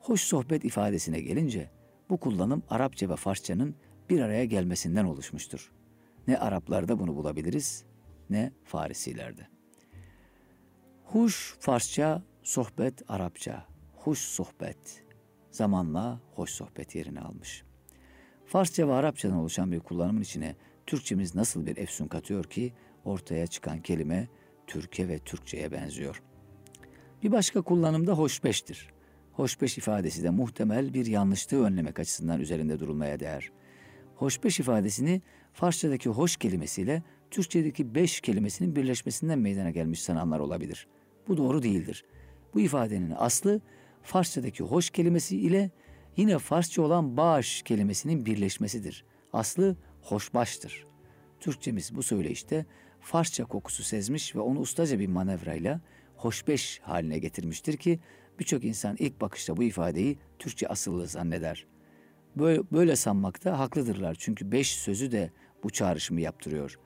Hoş 0.00 0.20
sohbet 0.20 0.64
ifadesine 0.64 1.20
gelince 1.20 1.70
bu 2.10 2.16
kullanım 2.16 2.62
Arapça 2.70 3.08
ve 3.08 3.16
Farsçanın 3.16 3.74
bir 4.10 4.20
araya 4.20 4.44
gelmesinden 4.44 5.04
oluşmuştur. 5.04 5.72
Ne 6.28 6.38
Araplarda 6.38 6.98
bunu 6.98 7.16
bulabiliriz 7.16 7.84
ne 8.30 8.52
Farisilerde. 8.64 9.48
Huş 11.04 11.56
Farsça, 11.60 12.22
sohbet 12.42 13.02
Arapça. 13.08 13.66
Huş 13.96 14.18
sohbet 14.18 15.04
zamanla 15.50 16.20
hoş 16.34 16.50
sohbet 16.50 16.94
yerini 16.94 17.20
almış.'' 17.20 17.69
Farsça 18.50 18.88
ve 18.88 18.92
Arapçadan 18.92 19.36
oluşan 19.36 19.72
bir 19.72 19.80
kullanımın 19.80 20.20
içine 20.20 20.54
Türkçemiz 20.86 21.34
nasıl 21.34 21.66
bir 21.66 21.76
efsun 21.76 22.06
katıyor 22.06 22.44
ki 22.44 22.72
ortaya 23.04 23.46
çıkan 23.46 23.80
kelime 23.80 24.28
Türkiye 24.66 25.08
ve 25.08 25.18
Türkçe'ye 25.18 25.72
benziyor. 25.72 26.22
Bir 27.22 27.32
başka 27.32 27.62
kullanımda 27.62 28.12
hoşbeştir. 28.12 28.88
Hoşbeş 29.32 29.78
ifadesi 29.78 30.22
de 30.22 30.30
muhtemel 30.30 30.94
bir 30.94 31.06
yanlışlığı 31.06 31.64
önlemek 31.64 31.98
açısından 31.98 32.40
üzerinde 32.40 32.80
durulmaya 32.80 33.20
değer. 33.20 33.50
Hoşbeş 34.16 34.60
ifadesini 34.60 35.22
Farsçadaki 35.52 36.08
hoş 36.08 36.36
kelimesiyle 36.36 37.02
Türkçedeki 37.30 37.94
beş 37.94 38.20
kelimesinin 38.20 38.76
birleşmesinden 38.76 39.38
meydana 39.38 39.70
gelmiş 39.70 40.02
sananlar 40.02 40.40
olabilir. 40.40 40.86
Bu 41.28 41.36
doğru 41.36 41.62
değildir. 41.62 42.04
Bu 42.54 42.60
ifadenin 42.60 43.14
aslı 43.16 43.60
Farsçadaki 44.02 44.64
hoş 44.64 44.90
kelimesi 44.90 45.36
ile 45.36 45.70
yine 46.20 46.38
Farsça 46.38 46.82
olan 46.82 47.16
bağış 47.16 47.62
kelimesinin 47.62 48.26
birleşmesidir. 48.26 49.04
Aslı 49.32 49.76
hoşbaştır. 50.02 50.86
Türkçemiz 51.40 51.96
bu 51.96 52.02
söyleyişte 52.02 52.66
Farsça 53.00 53.44
kokusu 53.44 53.82
sezmiş 53.82 54.36
ve 54.36 54.40
onu 54.40 54.60
ustaca 54.60 54.98
bir 54.98 55.06
manevrayla 55.06 55.80
hoşbeş 56.16 56.80
haline 56.82 57.18
getirmiştir 57.18 57.76
ki 57.76 58.00
birçok 58.38 58.64
insan 58.64 58.96
ilk 58.98 59.20
bakışta 59.20 59.56
bu 59.56 59.62
ifadeyi 59.62 60.18
Türkçe 60.38 60.68
asıllı 60.68 61.06
zanneder. 61.06 61.66
Böyle, 62.36 62.62
böyle 62.72 62.96
sanmakta 62.96 63.58
haklıdırlar 63.58 64.16
çünkü 64.18 64.52
beş 64.52 64.76
sözü 64.76 65.12
de 65.12 65.30
bu 65.62 65.70
çağrışımı 65.70 66.20
yaptırıyor. 66.20 66.78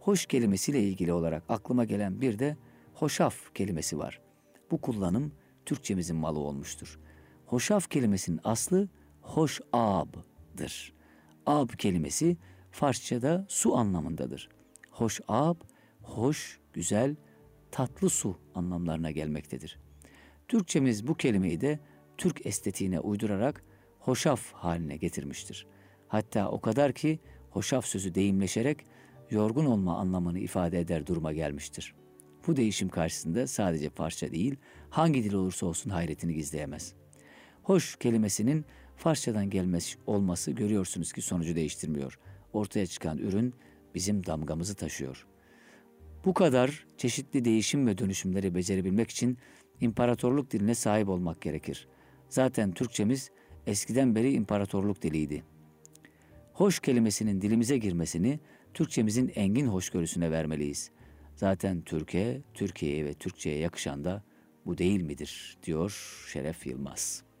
Hoş 0.00 0.26
kelimesiyle 0.26 0.82
ilgili 0.82 1.12
olarak 1.12 1.42
aklıma 1.48 1.84
gelen 1.84 2.20
bir 2.20 2.38
de 2.38 2.56
hoşaf 2.94 3.54
kelimesi 3.54 3.98
var. 3.98 4.20
Bu 4.70 4.80
kullanım 4.80 5.32
Türkçemizin 5.66 6.16
malı 6.16 6.38
olmuştur. 6.38 6.98
Hoşaf 7.52 7.90
kelimesinin 7.90 8.40
aslı 8.44 8.88
hoş 9.20 9.60
ab'dır. 9.72 10.92
Ab 11.46 11.76
kelimesi 11.76 12.36
Farsçada 12.70 13.46
su 13.48 13.76
anlamındadır. 13.76 14.48
Hoş 14.90 15.20
ab, 15.28 15.60
hoş, 16.02 16.60
güzel, 16.72 17.16
tatlı 17.70 18.10
su 18.10 18.38
anlamlarına 18.54 19.10
gelmektedir. 19.10 19.78
Türkçemiz 20.48 21.06
bu 21.06 21.14
kelimeyi 21.14 21.60
de 21.60 21.78
Türk 22.18 22.46
estetiğine 22.46 23.00
uydurarak 23.00 23.64
hoşaf 23.98 24.52
haline 24.52 24.96
getirmiştir. 24.96 25.66
Hatta 26.08 26.50
o 26.50 26.60
kadar 26.60 26.92
ki 26.92 27.20
hoşaf 27.50 27.86
sözü 27.86 28.14
deyimleşerek 28.14 28.86
yorgun 29.30 29.66
olma 29.66 29.98
anlamını 29.98 30.38
ifade 30.38 30.80
eder 30.80 31.06
duruma 31.06 31.32
gelmiştir. 31.32 31.94
Bu 32.46 32.56
değişim 32.56 32.88
karşısında 32.88 33.46
sadece 33.46 33.90
parça 33.90 34.32
değil, 34.32 34.56
hangi 34.90 35.24
dil 35.24 35.32
olursa 35.32 35.66
olsun 35.66 35.90
hayretini 35.90 36.34
gizleyemez.'' 36.34 37.01
Hoş 37.62 37.96
kelimesinin 37.96 38.64
Farsçadan 38.96 39.50
gelmesi 39.50 39.98
olması 40.06 40.50
görüyorsunuz 40.50 41.12
ki 41.12 41.22
sonucu 41.22 41.56
değiştirmiyor. 41.56 42.18
Ortaya 42.52 42.86
çıkan 42.86 43.18
ürün 43.18 43.54
bizim 43.94 44.26
damgamızı 44.26 44.74
taşıyor. 44.74 45.26
Bu 46.24 46.34
kadar 46.34 46.86
çeşitli 46.96 47.44
değişim 47.44 47.86
ve 47.86 47.98
dönüşümleri 47.98 48.54
becerebilmek 48.54 49.10
için 49.10 49.38
imparatorluk 49.80 50.50
diline 50.50 50.74
sahip 50.74 51.08
olmak 51.08 51.40
gerekir. 51.40 51.88
Zaten 52.28 52.72
Türkçemiz 52.72 53.30
eskiden 53.66 54.14
beri 54.14 54.32
imparatorluk 54.32 55.02
diliydi. 55.02 55.44
Hoş 56.52 56.80
kelimesinin 56.80 57.40
dilimize 57.40 57.78
girmesini 57.78 58.40
Türkçemizin 58.74 59.32
engin 59.34 59.66
hoşgörüsüne 59.66 60.30
vermeliyiz. 60.30 60.90
Zaten 61.36 61.82
Türkiye, 61.82 62.40
Türkiye'ye 62.54 63.04
ve 63.04 63.14
Türkçe'ye 63.14 63.58
yakışan 63.58 64.04
da 64.04 64.22
bu 64.66 64.78
değil 64.78 65.02
midir 65.02 65.58
diyor 65.62 66.24
Şeref 66.32 66.66
Yılmaz. 66.66 67.31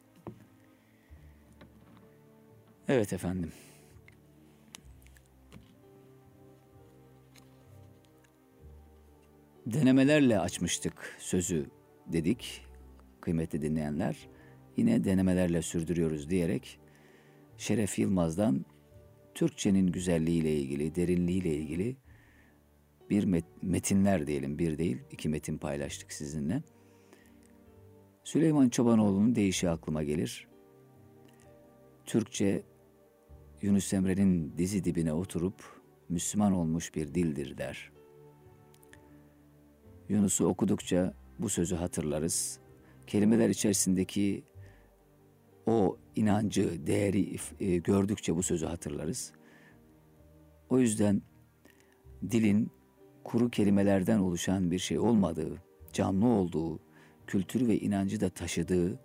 Evet 2.88 3.12
efendim. 3.12 3.52
Denemelerle 9.66 10.38
açmıştık 10.38 11.16
sözü 11.18 11.66
dedik 12.06 12.66
kıymetli 13.20 13.62
dinleyenler. 13.62 14.28
Yine 14.76 15.04
denemelerle 15.04 15.62
sürdürüyoruz 15.62 16.30
diyerek 16.30 16.80
Şeref 17.56 17.98
Yılmaz'dan 17.98 18.64
Türkçenin 19.34 19.86
güzelliğiyle 19.86 20.56
ilgili, 20.56 20.94
derinliğiyle 20.94 21.54
ilgili 21.54 21.96
bir 23.10 23.24
met- 23.24 23.62
metinler 23.62 24.26
diyelim, 24.26 24.58
bir 24.58 24.78
değil 24.78 24.98
iki 25.10 25.28
metin 25.28 25.58
paylaştık 25.58 26.12
sizinle. 26.12 26.62
Süleyman 28.24 28.68
Çobanoğlu'nun 28.68 29.34
deyişi 29.34 29.70
aklıma 29.70 30.02
gelir. 30.02 30.48
Türkçe 32.06 32.62
Yunus 33.62 33.92
Emre'nin 33.92 34.54
dizi 34.58 34.84
dibine 34.84 35.12
oturup 35.12 35.54
Müslüman 36.08 36.52
olmuş 36.52 36.94
bir 36.94 37.14
dildir 37.14 37.58
der. 37.58 37.92
Yunus'u 40.08 40.46
okudukça 40.46 41.14
bu 41.38 41.48
sözü 41.48 41.74
hatırlarız. 41.74 42.58
Kelimeler 43.06 43.48
içerisindeki 43.48 44.44
o 45.66 45.98
inancı, 46.16 46.86
değeri 46.86 47.36
e, 47.60 47.76
gördükçe 47.76 48.36
bu 48.36 48.42
sözü 48.42 48.66
hatırlarız. 48.66 49.32
O 50.68 50.78
yüzden 50.78 51.22
dilin 52.30 52.70
kuru 53.24 53.50
kelimelerden 53.50 54.18
oluşan 54.18 54.70
bir 54.70 54.78
şey 54.78 54.98
olmadığı, 54.98 55.62
canlı 55.92 56.26
olduğu, 56.26 56.80
kültürü 57.26 57.68
ve 57.68 57.78
inancı 57.78 58.20
da 58.20 58.28
taşıdığı 58.28 59.00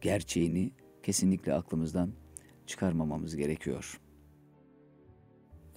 gerçeğini 0.00 0.72
kesinlikle 1.02 1.54
aklımızdan 1.54 2.12
çıkarmamamız 2.66 3.36
gerekiyor. 3.36 4.00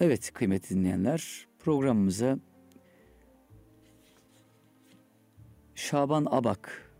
Evet 0.00 0.32
kıymetli 0.32 0.76
dinleyenler 0.76 1.48
programımıza 1.58 2.38
Şaban 5.74 6.26
Abak 6.30 6.92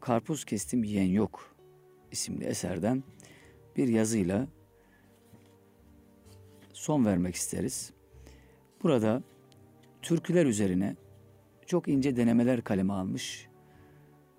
Karpuz 0.00 0.44
Kestim 0.44 0.84
Yiyen 0.84 1.08
Yok 1.08 1.56
isimli 2.10 2.44
eserden 2.44 3.02
bir 3.76 3.88
yazıyla 3.88 4.46
son 6.72 7.04
vermek 7.04 7.34
isteriz. 7.34 7.92
Burada 8.82 9.22
türküler 10.02 10.46
üzerine 10.46 10.96
çok 11.66 11.88
ince 11.88 12.16
denemeler 12.16 12.64
kaleme 12.64 12.92
almış 12.92 13.48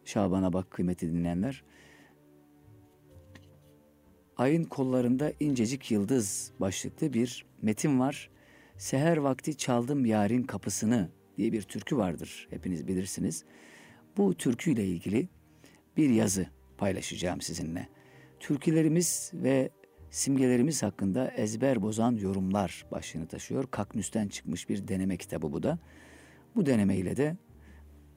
Şaban'a 0.05 0.53
bak 0.53 0.71
kıymeti 0.71 1.11
dinleyenler. 1.11 1.63
Ayın 4.41 4.63
kollarında 4.63 5.33
incecik 5.39 5.91
yıldız 5.91 6.51
başlıklı 6.59 7.13
bir 7.13 7.45
metin 7.61 7.99
var. 7.99 8.29
Seher 8.77 9.17
vakti 9.17 9.57
çaldım 9.57 10.05
yarın 10.05 10.43
kapısını 10.43 11.09
diye 11.37 11.51
bir 11.53 11.61
türkü 11.61 11.97
vardır. 11.97 12.47
Hepiniz 12.49 12.87
bilirsiniz. 12.87 13.43
Bu 14.17 14.33
türküyle 14.33 14.85
ilgili 14.85 15.29
bir 15.97 16.09
yazı 16.09 16.47
paylaşacağım 16.77 17.41
sizinle. 17.41 17.87
Türkülerimiz 18.39 19.31
ve 19.33 19.69
simgelerimiz 20.11 20.83
hakkında 20.83 21.31
ezber 21.31 21.81
bozan 21.81 22.15
yorumlar 22.15 22.85
başlığını 22.91 23.27
taşıyor. 23.27 23.67
Kaknüs'ten 23.71 24.27
çıkmış 24.27 24.69
bir 24.69 24.87
deneme 24.87 25.17
kitabı 25.17 25.51
bu 25.51 25.63
da. 25.63 25.79
Bu 26.55 26.65
deneme 26.65 26.97
ile 26.97 27.17
de 27.17 27.37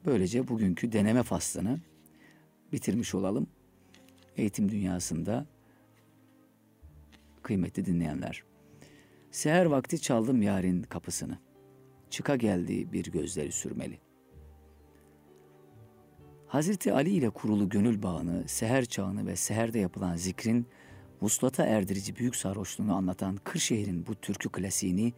böylece 0.04 0.48
bugünkü 0.48 0.92
deneme 0.92 1.22
faslını 1.22 1.80
bitirmiş 2.72 3.14
olalım. 3.14 3.46
Eğitim 4.36 4.70
dünyasında 4.70 5.53
kıymetli 7.44 7.84
dinleyenler. 7.84 8.44
Seher 9.30 9.66
vakti 9.66 10.00
çaldım 10.00 10.42
yarın 10.42 10.82
kapısını. 10.82 11.38
Çıka 12.10 12.36
geldi 12.36 12.92
bir 12.92 13.04
gözleri 13.04 13.52
sürmeli. 13.52 13.98
Hazreti 16.46 16.92
Ali 16.92 17.10
ile 17.10 17.30
kurulu 17.30 17.68
gönül 17.68 18.02
bağını, 18.02 18.48
seher 18.48 18.84
çağını 18.84 19.26
ve 19.26 19.36
seherde 19.36 19.78
yapılan 19.78 20.16
zikrin 20.16 20.66
vuslata 21.22 21.66
erdirici 21.66 22.16
büyük 22.16 22.36
sarhoşluğunu 22.36 22.94
anlatan 22.94 23.36
Kırşehir'in 23.36 24.06
bu 24.06 24.14
türkü 24.14 24.48
klasiğini 24.48 25.12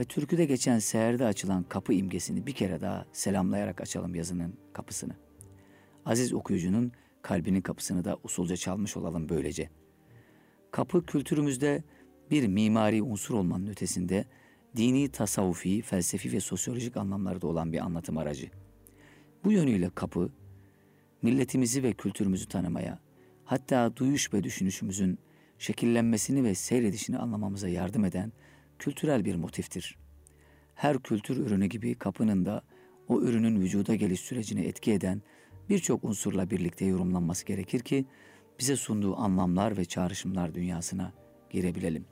ve 0.00 0.04
türküde 0.04 0.44
geçen 0.44 0.78
seherde 0.78 1.24
açılan 1.24 1.62
kapı 1.62 1.92
imgesini 1.92 2.46
bir 2.46 2.52
kere 2.52 2.80
daha 2.80 3.06
selamlayarak 3.12 3.80
açalım 3.80 4.14
yazının 4.14 4.54
kapısını. 4.72 5.16
Aziz 6.04 6.32
okuyucunun 6.32 6.92
kalbinin 7.22 7.60
kapısını 7.60 8.04
da 8.04 8.18
usulca 8.24 8.56
çalmış 8.56 8.96
olalım 8.96 9.28
böylece. 9.28 9.70
Kapı 10.74 11.06
kültürümüzde 11.06 11.82
bir 12.30 12.46
mimari 12.46 13.02
unsur 13.02 13.34
olmanın 13.34 13.66
ötesinde 13.66 14.24
dini, 14.76 15.08
tasavvufi, 15.08 15.82
felsefi 15.82 16.32
ve 16.32 16.40
sosyolojik 16.40 16.96
anlamlarda 16.96 17.46
olan 17.46 17.72
bir 17.72 17.78
anlatım 17.78 18.18
aracı. 18.18 18.50
Bu 19.44 19.52
yönüyle 19.52 19.90
kapı, 19.90 20.32
milletimizi 21.22 21.82
ve 21.82 21.92
kültürümüzü 21.92 22.48
tanımaya, 22.48 22.98
hatta 23.44 23.96
duyuş 23.96 24.34
ve 24.34 24.44
düşünüşümüzün 24.44 25.18
şekillenmesini 25.58 26.44
ve 26.44 26.54
seyredişini 26.54 27.18
anlamamıza 27.18 27.68
yardım 27.68 28.04
eden 28.04 28.32
kültürel 28.78 29.24
bir 29.24 29.34
motiftir. 29.34 29.98
Her 30.74 30.98
kültür 30.98 31.36
ürünü 31.36 31.66
gibi 31.66 31.94
kapının 31.94 32.44
da 32.44 32.62
o 33.08 33.20
ürünün 33.20 33.60
vücuda 33.60 33.94
geliş 33.94 34.20
sürecini 34.20 34.64
etki 34.64 34.92
eden 34.92 35.22
birçok 35.68 36.04
unsurla 36.04 36.50
birlikte 36.50 36.84
yorumlanması 36.84 37.46
gerekir 37.46 37.80
ki 37.80 38.06
bize 38.58 38.76
sunduğu 38.76 39.16
anlamlar 39.16 39.76
ve 39.76 39.84
çağrışımlar 39.84 40.54
dünyasına 40.54 41.12
girebilelim. 41.50 42.06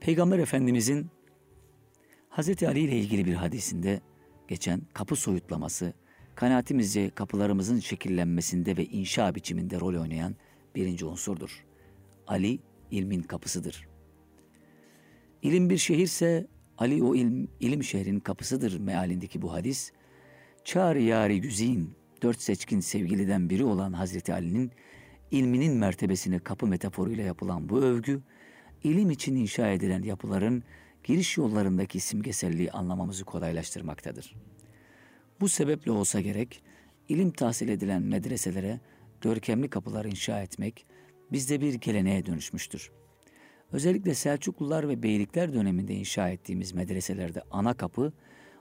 Peygamber 0.00 0.38
Efendimizin 0.38 1.10
Hz. 2.30 2.62
Ali 2.62 2.80
ile 2.80 2.98
ilgili 2.98 3.24
bir 3.24 3.34
hadisinde 3.34 4.00
geçen 4.48 4.82
kapı 4.92 5.16
soyutlaması, 5.16 5.92
kanaatimizce 6.34 7.10
kapılarımızın 7.10 7.80
şekillenmesinde 7.80 8.76
ve 8.76 8.84
inşa 8.84 9.34
biçiminde 9.34 9.80
rol 9.80 10.00
oynayan 10.00 10.34
birinci 10.74 11.04
unsurdur. 11.04 11.64
Ali 12.26 12.58
ilmin 12.90 13.22
kapısıdır. 13.22 13.88
İlim 15.42 15.70
bir 15.70 15.78
şehirse 15.78 16.46
Ali 16.78 17.02
o 17.02 17.14
ilim, 17.14 17.48
ilim 17.60 17.82
şehrin 17.82 18.20
kapısıdır 18.20 18.78
mealindeki 18.78 19.42
bu 19.42 19.52
hadis, 19.52 19.92
Çağrı 20.64 21.00
yari 21.00 21.40
güzin, 21.40 21.94
dört 22.22 22.40
seçkin 22.40 22.80
sevgiliden 22.80 23.50
biri 23.50 23.64
olan 23.64 23.92
Hazreti 23.92 24.32
Ali'nin 24.32 24.72
ilminin 25.30 25.76
mertebesine 25.76 26.38
kapı 26.38 26.66
metaforuyla 26.66 27.24
yapılan 27.24 27.68
bu 27.68 27.78
övgü, 27.78 28.22
ilim 28.84 29.10
için 29.10 29.36
inşa 29.36 29.68
edilen 29.68 30.02
yapıların 30.02 30.62
giriş 31.04 31.36
yollarındaki 31.36 32.00
simgeselliği 32.00 32.72
anlamamızı 32.72 33.24
kolaylaştırmaktadır. 33.24 34.34
Bu 35.40 35.48
sebeple 35.48 35.90
olsa 35.90 36.20
gerek, 36.20 36.62
ilim 37.08 37.30
tahsil 37.30 37.68
edilen 37.68 38.02
medreselere 38.02 38.80
görkemli 39.20 39.70
kapılar 39.70 40.04
inşa 40.04 40.42
etmek 40.42 40.86
bizde 41.32 41.60
bir 41.60 41.74
geleneğe 41.74 42.26
dönüşmüştür. 42.26 42.90
Özellikle 43.72 44.14
Selçuklular 44.14 44.88
ve 44.88 45.02
Beylikler 45.02 45.52
döneminde 45.52 45.94
inşa 45.94 46.28
ettiğimiz 46.28 46.72
medreselerde 46.72 47.42
ana 47.50 47.74
kapı, 47.74 48.12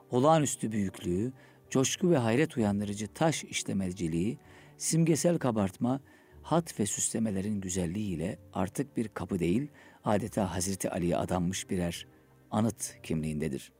olağanüstü 0.09 0.71
büyüklüğü, 0.71 1.33
coşku 1.71 2.11
ve 2.11 2.17
hayret 2.17 2.57
uyandırıcı 2.57 3.07
taş 3.07 3.43
işlemeciliği, 3.43 4.37
simgesel 4.77 5.37
kabartma, 5.37 6.01
hat 6.41 6.79
ve 6.79 6.85
süslemelerin 6.85 7.61
güzelliğiyle 7.61 8.39
artık 8.53 8.97
bir 8.97 9.07
kapı 9.07 9.39
değil, 9.39 9.67
adeta 10.03 10.55
Hazreti 10.55 10.89
Ali'ye 10.89 11.17
adanmış 11.17 11.69
birer 11.69 12.07
anıt 12.51 12.95
kimliğindedir. 13.03 13.71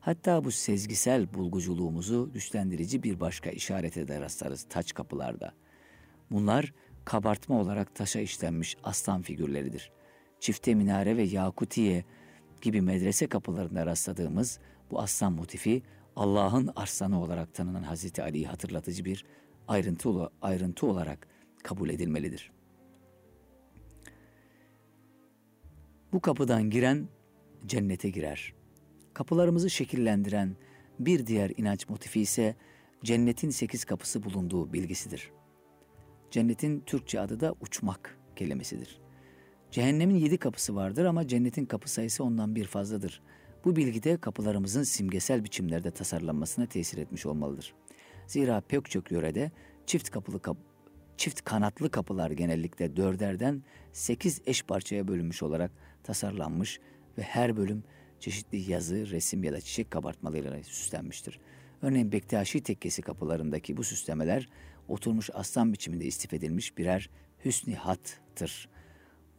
Hatta 0.00 0.44
bu 0.44 0.50
sezgisel 0.50 1.34
bulguculuğumuzu 1.34 2.30
güçlendirici 2.32 3.02
bir 3.02 3.20
başka 3.20 3.50
işarete 3.50 4.08
de 4.08 4.20
rastlarız 4.20 4.66
taç 4.68 4.94
kapılarda. 4.94 5.54
Bunlar 6.30 6.72
kabartma 7.04 7.60
olarak 7.60 7.94
taşa 7.94 8.20
işlenmiş 8.20 8.76
aslan 8.82 9.22
figürleridir. 9.22 9.92
Çifte 10.40 10.74
minare 10.74 11.16
ve 11.16 11.22
yakutiye 11.22 12.04
gibi 12.60 12.80
medrese 12.80 13.26
kapılarında 13.26 13.86
rastladığımız 13.86 14.58
bu 14.90 15.00
aslan 15.00 15.32
motifi 15.32 15.82
Allah'ın 16.16 16.70
arslanı 16.76 17.22
olarak 17.22 17.54
tanınan 17.54 17.82
Hazreti 17.82 18.22
Ali'yi 18.22 18.46
hatırlatıcı 18.46 19.04
bir 19.04 19.24
ayrıntı, 19.68 20.30
ayrıntı 20.42 20.86
olarak 20.86 21.28
kabul 21.62 21.90
edilmelidir. 21.90 22.52
Bu 26.12 26.20
kapıdan 26.20 26.70
giren 26.70 27.08
cennete 27.66 28.10
girer. 28.10 28.54
Kapılarımızı 29.14 29.70
şekillendiren 29.70 30.56
bir 30.98 31.26
diğer 31.26 31.52
inanç 31.56 31.88
motifi 31.88 32.20
ise 32.20 32.56
cennetin 33.04 33.50
sekiz 33.50 33.84
kapısı 33.84 34.22
bulunduğu 34.22 34.72
bilgisidir. 34.72 35.30
Cennetin 36.30 36.80
Türkçe 36.80 37.20
adı 37.20 37.40
da 37.40 37.54
uçmak 37.60 38.18
kelimesidir. 38.36 39.00
Cehennemin 39.70 40.16
yedi 40.16 40.38
kapısı 40.38 40.74
vardır 40.74 41.04
ama 41.04 41.28
cennetin 41.28 41.66
kapı 41.66 41.90
sayısı 41.90 42.24
ondan 42.24 42.54
bir 42.54 42.64
fazladır. 42.64 43.22
Bu 43.66 43.76
bilgi 43.76 44.02
de 44.02 44.16
kapılarımızın 44.16 44.82
simgesel 44.82 45.44
biçimlerde 45.44 45.90
tasarlanmasına 45.90 46.66
tesir 46.66 46.98
etmiş 46.98 47.26
olmalıdır. 47.26 47.74
Zira 48.26 48.60
pek 48.60 48.90
çok 48.90 49.10
yörede 49.10 49.50
çift 49.86 50.10
kapılı 50.10 50.42
kap 50.42 50.56
çift 51.16 51.44
kanatlı 51.44 51.90
kapılar 51.90 52.30
genellikle 52.30 52.96
dörderden 52.96 53.62
sekiz 53.92 54.42
eş 54.46 54.62
parçaya 54.62 55.08
bölünmüş 55.08 55.42
olarak 55.42 55.70
tasarlanmış 56.02 56.80
ve 57.18 57.22
her 57.22 57.56
bölüm 57.56 57.84
çeşitli 58.20 58.70
yazı, 58.70 59.10
resim 59.10 59.44
ya 59.44 59.52
da 59.52 59.60
çiçek 59.60 59.90
kabartmalarıyla 59.90 60.62
süslenmiştir. 60.62 61.40
Örneğin 61.82 62.12
Bektaşi 62.12 62.62
tekkesi 62.62 63.02
kapılarındaki 63.02 63.76
bu 63.76 63.84
süslemeler 63.84 64.48
oturmuş 64.88 65.30
aslan 65.34 65.72
biçiminde 65.72 66.04
istif 66.04 66.34
edilmiş 66.34 66.78
birer 66.78 67.10
hüsni 67.44 67.74
hattır. 67.74 68.68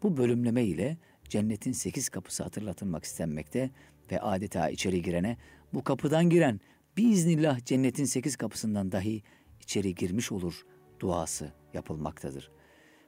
Bu 0.04 0.18
bölümleme 0.18 0.64
ile 0.64 0.98
cennetin 1.30 1.72
sekiz 1.72 2.10
kapısı 2.10 2.44
hatırlatılmak 2.44 3.04
istenmekte 3.04 3.70
ve 4.12 4.22
adeta 4.22 4.70
içeri 4.70 5.02
girene 5.02 5.38
bu 5.74 5.84
kapıdan 5.84 6.30
giren 6.30 6.60
biiznillah 6.98 7.66
cennetin 7.66 8.06
sekiz 8.06 8.36
kapısından 8.36 8.92
dahi 8.92 9.24
içeri 9.62 9.96
girmiş 9.96 10.32
olur 10.32 10.66
duası 11.00 11.52
yapılmaktadır. 11.74 12.52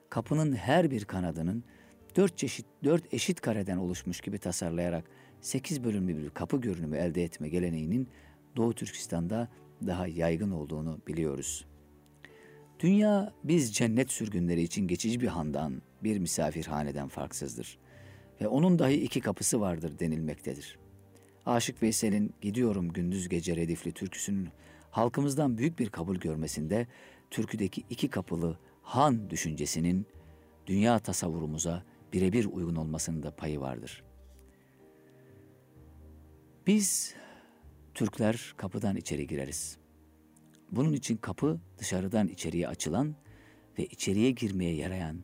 Kapının 0.10 0.54
her 0.54 0.91
bir 0.91 1.06
kanadının 1.06 1.64
dört 2.16 2.38
çeşit, 2.38 2.66
dört 2.84 3.14
eşit 3.14 3.41
kareden 3.41 3.78
oluşmuş 3.78 4.22
gibi 4.22 4.38
tasarlayarak 4.38 5.06
sekiz 5.41 5.84
bölümlü 5.84 6.18
bir 6.18 6.30
kapı 6.30 6.62
görünümü 6.62 6.97
elde 6.97 7.24
etme 7.24 7.50
geleneğinin 7.50 8.08
Doğu 8.56 8.74
Türkistan'da 8.74 9.47
daha 9.88 10.08
yaygın 10.08 10.52
olduğunu 10.52 11.00
biliyoruz. 11.08 11.66
Dünya 12.80 13.34
biz 13.43 13.74
cennet 13.74 14.12
sürgünleri 14.12 14.62
için 14.62 14.88
geçici 14.88 15.22
bir 15.22 15.28
handan, 15.28 15.82
bir 16.04 16.20
misafirhaneden 16.20 17.08
farksızdır. 17.08 17.80
Ve 18.41 18.47
onun 18.47 18.80
dahi 18.80 18.93
iki 18.93 19.22
kapısı 19.22 19.62
vardır 19.62 20.00
denilmektedir. 20.00 20.80
Aşık 21.50 21.84
Veysel'in 21.84 22.34
Gidiyorum 22.41 22.93
Gündüz 22.93 23.30
Gece 23.30 23.56
Redifli 23.56 23.91
türküsünün 23.91 24.50
halkımızdan 24.91 25.58
büyük 25.58 25.80
bir 25.80 25.89
kabul 25.89 26.16
görmesinde 26.16 26.88
türküdeki 27.32 27.84
iki 27.89 28.08
kapılı 28.08 28.60
han 28.82 29.30
düşüncesinin 29.30 30.08
dünya 30.68 31.00
tasavvurumuza 31.00 31.84
birebir 32.14 32.45
uygun 32.45 32.76
olmasının 32.76 33.24
da 33.24 33.36
payı 33.36 33.60
vardır. 33.60 34.04
Biz 36.68 37.16
Türkler 37.93 38.54
kapıdan 38.58 38.95
içeri 38.95 39.28
gireriz. 39.28 39.78
Bunun 40.72 40.93
için 40.93 41.18
kapı 41.18 41.60
dışarıdan 41.78 42.28
içeriye 42.28 42.68
açılan 42.68 43.16
ve 43.80 43.86
içeriye 43.86 44.32
girmeye 44.32 44.76
yarayan 44.76 45.22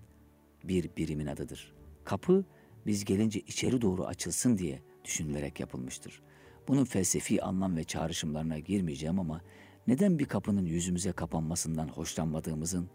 bir 0.64 0.90
birimin 0.98 1.26
adıdır. 1.26 1.74
Kapı 2.04 2.46
biz 2.86 3.06
gelince 3.06 3.40
içeri 3.40 3.82
doğru 3.82 4.06
açılsın 4.06 4.58
diye 4.58 4.82
düşünülerek 5.06 5.60
yapılmıştır. 5.60 6.22
Bunun 6.68 6.86
felsefi 6.86 7.44
anlam 7.44 7.78
ve 7.78 7.84
çağrışımlarına 7.84 8.60
girmeyeceğim 8.60 9.20
ama 9.20 9.42
neden 9.88 10.20
bir 10.20 10.26
kapının 10.26 10.66
yüzümüze 10.66 11.12
kapanmasından 11.12 11.88
hoşlanmadığımızın 11.88 12.90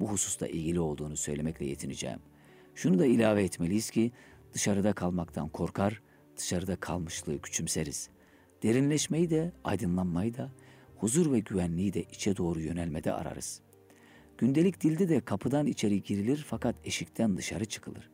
bu 0.00 0.08
hususta 0.08 0.46
ilgili 0.46 0.80
olduğunu 0.80 1.16
söylemekle 1.16 1.66
yetineceğim. 1.66 2.18
Şunu 2.74 2.98
da 2.98 3.06
ilave 3.06 3.44
etmeliyiz 3.44 3.90
ki 3.90 4.12
dışarıda 4.52 4.92
kalmaktan 4.92 5.48
korkar, 5.48 6.02
dışarıda 6.36 6.76
kalmışlığı 6.76 7.40
küçümseriz. 7.40 8.08
Derinleşmeyi 8.62 9.30
de, 9.30 9.52
aydınlanmayı 9.64 10.36
da, 10.36 10.52
huzur 10.96 11.32
ve 11.32 11.38
güvenliği 11.38 11.92
de 11.92 12.02
içe 12.02 12.36
doğru 12.36 12.60
yönelmede 12.60 13.12
ararız. 13.12 13.60
Gündelik 14.38 14.80
dilde 14.80 15.08
de 15.08 15.20
kapıdan 15.20 15.66
içeri 15.66 16.02
girilir 16.02 16.44
fakat 16.48 16.76
eşikten 16.84 17.36
dışarı 17.36 17.64
çıkılır. 17.64 18.10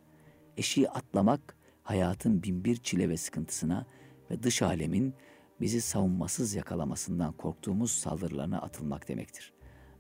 Eşiği 0.57 0.89
atlamak 0.89 1.57
hayatın 1.93 2.43
binbir 2.43 2.77
çile 2.77 3.09
ve 3.09 3.17
sıkıntısına 3.17 3.87
ve 4.31 4.43
dış 4.43 4.63
alemin 4.63 5.15
bizi 5.61 5.81
savunmasız 5.81 6.55
yakalamasından 6.55 7.33
korktuğumuz 7.33 7.93
saldırılarına 7.93 8.61
atılmak 8.61 9.09
demektir. 9.09 9.53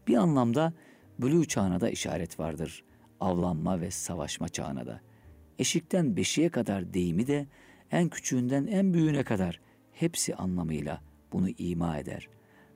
Bir 0.06 0.16
anlamda 0.16 0.72
Blue 1.18 1.44
çağına 1.44 1.80
da 1.80 1.90
işaret 1.90 2.40
vardır. 2.40 2.84
Avlanma 3.20 3.80
ve 3.80 3.90
savaşma 3.90 4.48
çağına 4.48 4.86
da. 4.86 5.00
Eşikten 5.58 6.16
beşiğe 6.16 6.48
kadar 6.48 6.94
deyimi 6.94 7.26
de 7.26 7.46
en 7.90 8.08
küçüğünden 8.08 8.66
en 8.66 8.94
büyüğüne 8.94 9.24
kadar 9.24 9.60
hepsi 9.92 10.34
anlamıyla 10.34 11.02
bunu 11.32 11.48
ima 11.48 11.98
eder. 11.98 12.28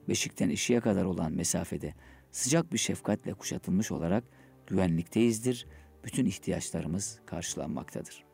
Beşikten 0.09 0.49
eşiğe 0.49 0.79
kadar 0.79 1.05
olan 1.05 1.31
mesafede 1.33 1.93
sıcak 2.31 2.73
bir 2.73 2.77
şefkatle 2.77 3.33
kuşatılmış 3.33 3.91
olarak 3.91 4.23
güvenlikteyizdir. 4.67 5.67
Bütün 6.03 6.25
ihtiyaçlarımız 6.25 7.19
karşılanmaktadır. 7.25 8.26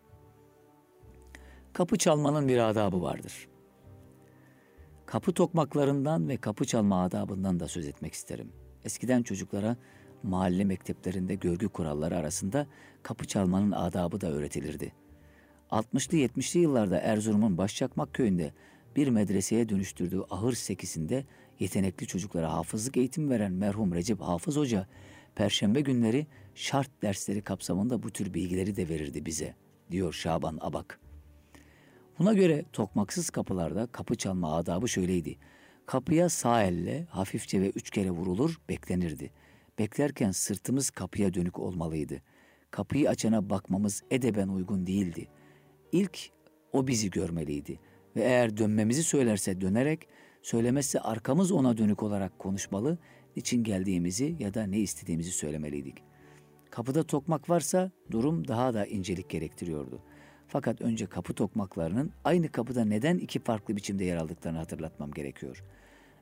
Kapı 1.73 1.97
çalmanın 1.97 2.47
bir 2.47 2.69
adabı 2.69 3.01
vardır. 3.01 3.47
Kapı 5.05 5.33
tokmaklarından 5.33 6.29
ve 6.29 6.37
kapı 6.37 6.65
çalma 6.65 7.03
adabından 7.03 7.59
da 7.59 7.67
söz 7.67 7.87
etmek 7.87 8.13
isterim. 8.13 8.51
Eskiden 8.83 9.23
çocuklara 9.23 9.77
mahalle 10.23 10.63
mekteplerinde 10.63 11.35
görgü 11.35 11.69
kuralları 11.69 12.17
arasında 12.17 12.67
kapı 13.03 13.27
çalmanın 13.27 13.71
adabı 13.71 14.21
da 14.21 14.31
öğretilirdi. 14.31 14.93
60'lı 15.71 16.17
70'li 16.17 16.59
yıllarda 16.59 16.99
Erzurum'un 16.99 17.57
Başçakmak 17.57 18.13
köyünde 18.13 18.53
bir 18.95 19.07
medreseye 19.07 19.69
dönüştürdüğü 19.69 20.21
ahır 20.29 20.53
sekisinde 20.53 21.25
yetenekli 21.59 22.07
çocuklara 22.07 22.53
hafızlık 22.53 22.97
eğitimi 22.97 23.29
veren 23.29 23.53
merhum 23.53 23.93
Recep 23.93 24.21
Hafız 24.21 24.57
Hoca, 24.57 24.87
Perşembe 25.35 25.81
günleri 25.81 26.27
şart 26.55 27.01
dersleri 27.01 27.41
kapsamında 27.41 28.03
bu 28.03 28.09
tür 28.11 28.33
bilgileri 28.33 28.75
de 28.75 28.89
verirdi 28.89 29.25
bize, 29.25 29.55
diyor 29.91 30.13
Şaban 30.13 30.57
Abak. 30.61 31.02
Buna 32.19 32.33
göre 32.33 32.65
tokmaksız 32.73 33.29
kapılarda 33.29 33.87
kapı 33.87 34.15
çalma 34.15 34.55
adabı 34.55 34.89
şöyleydi. 34.89 35.37
Kapıya 35.85 36.29
sağ 36.29 36.63
elle 36.63 37.05
hafifçe 37.09 37.61
ve 37.61 37.69
üç 37.69 37.89
kere 37.89 38.11
vurulur, 38.11 38.59
beklenirdi. 38.69 39.31
Beklerken 39.79 40.31
sırtımız 40.31 40.89
kapıya 40.89 41.33
dönük 41.33 41.59
olmalıydı. 41.59 42.21
Kapıyı 42.71 43.09
açana 43.09 43.49
bakmamız 43.49 44.03
edeben 44.11 44.47
uygun 44.47 44.87
değildi. 44.87 45.27
İlk 45.91 46.19
o 46.73 46.87
bizi 46.87 47.09
görmeliydi 47.09 47.79
ve 48.15 48.21
eğer 48.21 48.57
dönmemizi 48.57 49.03
söylerse 49.03 49.61
dönerek, 49.61 50.07
söylemezse 50.41 50.99
arkamız 50.99 51.51
ona 51.51 51.77
dönük 51.77 52.03
olarak 52.03 52.39
konuşmalı, 52.39 52.97
için 53.35 53.63
geldiğimizi 53.63 54.35
ya 54.39 54.53
da 54.53 54.63
ne 54.63 54.79
istediğimizi 54.79 55.31
söylemeliydik. 55.31 56.03
Kapıda 56.69 57.03
tokmak 57.03 57.49
varsa 57.49 57.91
durum 58.11 58.47
daha 58.47 58.73
da 58.73 58.85
incelik 58.85 59.29
gerektiriyordu. 59.29 60.03
Fakat 60.47 60.81
önce 60.81 61.05
kapı 61.05 61.33
tokmaklarının 61.33 62.11
aynı 62.23 62.49
kapıda 62.49 62.85
neden 62.85 63.17
iki 63.17 63.39
farklı 63.39 63.75
biçimde 63.75 64.05
yer 64.05 64.17
aldıklarını 64.17 64.57
hatırlatmam 64.57 65.11
gerekiyor. 65.11 65.63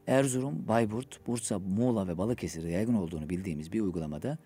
Erzurum, 0.07 0.67
Bayburt, 0.67 1.27
Bursa, 1.27 1.59
Muğla 1.59 2.07
ve 2.07 2.17
Balıkesir'de 2.17 2.69
yaygın 2.69 2.93
olduğunu 2.93 3.29
bildiğimiz 3.29 3.71
bir 3.71 3.81
uygulamada 3.81 4.37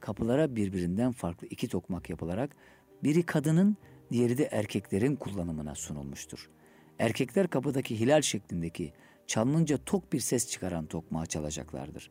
kapılara 0.00 0.56
birbirinden 0.56 1.12
farklı 1.12 1.46
iki 1.46 1.68
tokmak 1.68 2.10
yapılarak 2.10 2.56
biri 3.04 3.22
kadının, 3.22 3.76
diğeri 4.12 4.38
de 4.38 4.44
erkeklerin 4.44 5.16
kullanımına 5.16 5.74
sunulmuştur. 5.74 6.50
Erkekler 6.98 7.48
kapıdaki 7.48 8.00
hilal 8.00 8.22
şeklindeki 8.22 8.92
çalınınca 9.26 9.78
tok 9.78 10.12
bir 10.12 10.20
ses 10.20 10.50
çıkaran 10.50 10.86
tokmağı 10.86 11.26
çalacaklardır. 11.26 12.10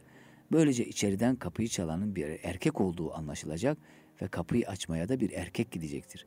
Böylece 0.52 0.86
içeriden 0.86 1.36
kapıyı 1.36 1.68
çalanın 1.68 2.16
bir 2.16 2.40
erkek 2.44 2.82
olduğu 2.82 3.14
anlaşılacak 3.14 3.78
ve 4.22 4.28
kapıyı 4.28 4.68
açmaya 4.68 5.10
da 5.10 5.20
bir 5.20 5.32
erkek 5.32 5.72
gidecektir. 5.72 6.26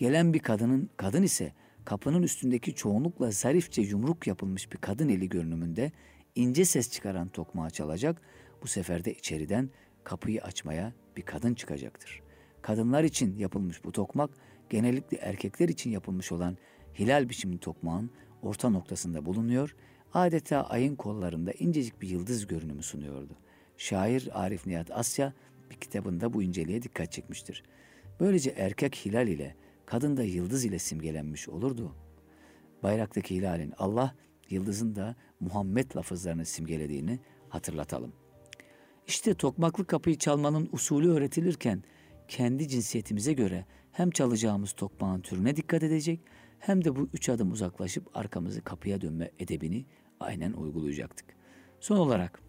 Gelen 0.00 0.34
bir 0.34 0.38
kadının, 0.38 0.90
kadın 0.96 1.22
ise 1.22 1.52
kapının 1.84 2.22
üstündeki 2.22 2.74
çoğunlukla 2.74 3.30
zarifçe 3.30 3.82
yumruk 3.82 4.26
yapılmış 4.26 4.72
bir 4.72 4.76
kadın 4.76 5.08
eli 5.08 5.28
görünümünde 5.28 5.92
ince 6.34 6.64
ses 6.64 6.90
çıkaran 6.90 7.28
tokmağı 7.28 7.70
çalacak. 7.70 8.22
Bu 8.62 8.66
sefer 8.66 9.04
de 9.04 9.14
içeriden 9.14 9.70
kapıyı 10.04 10.42
açmaya 10.42 10.92
bir 11.16 11.22
kadın 11.22 11.54
çıkacaktır. 11.54 12.22
Kadınlar 12.62 13.04
için 13.04 13.36
yapılmış 13.38 13.84
bu 13.84 13.92
tokmak 13.92 14.30
genellikle 14.70 15.16
erkekler 15.16 15.68
için 15.68 15.90
yapılmış 15.90 16.32
olan 16.32 16.56
hilal 16.98 17.28
biçimli 17.28 17.58
tokmağın 17.58 18.10
orta 18.42 18.70
noktasında 18.70 19.24
bulunuyor. 19.24 19.76
Adeta 20.14 20.62
ayın 20.62 20.96
kollarında 20.96 21.52
incecik 21.52 22.02
bir 22.02 22.08
yıldız 22.08 22.46
görünümü 22.46 22.82
sunuyordu. 22.82 23.32
Şair 23.76 24.28
Arif 24.32 24.66
Nihat 24.66 24.90
Asya 24.90 25.32
bir 25.70 25.76
kitabında 25.76 26.32
bu 26.32 26.42
inceliğe 26.42 26.82
dikkat 26.82 27.12
çekmiştir. 27.12 27.62
Böylece 28.20 28.50
erkek 28.50 28.96
hilal 28.96 29.28
ile 29.28 29.56
kadın 29.90 30.16
da 30.16 30.22
yıldız 30.22 30.64
ile 30.64 30.78
simgelenmiş 30.78 31.48
olurdu. 31.48 31.94
Bayraktaki 32.82 33.36
hilalin 33.36 33.72
Allah, 33.78 34.14
yıldızın 34.50 34.94
da 34.94 35.16
Muhammed 35.40 35.96
lafızlarını 35.96 36.44
simgelediğini 36.44 37.18
hatırlatalım. 37.48 38.12
İşte 39.06 39.34
tokmaklı 39.34 39.86
kapıyı 39.86 40.18
çalmanın 40.18 40.68
usulü 40.72 41.10
öğretilirken 41.10 41.82
kendi 42.28 42.68
cinsiyetimize 42.68 43.32
göre 43.32 43.66
hem 43.92 44.10
çalacağımız 44.10 44.72
tokmağın 44.72 45.20
türüne 45.20 45.56
dikkat 45.56 45.82
edecek 45.82 46.20
hem 46.58 46.84
de 46.84 46.96
bu 46.96 47.08
üç 47.12 47.28
adım 47.28 47.52
uzaklaşıp 47.52 48.16
arkamızı 48.16 48.62
kapıya 48.62 49.00
dönme 49.00 49.30
edebini 49.38 49.84
aynen 50.20 50.52
uygulayacaktık. 50.52 51.26
Son 51.80 51.96
olarak 51.96 52.42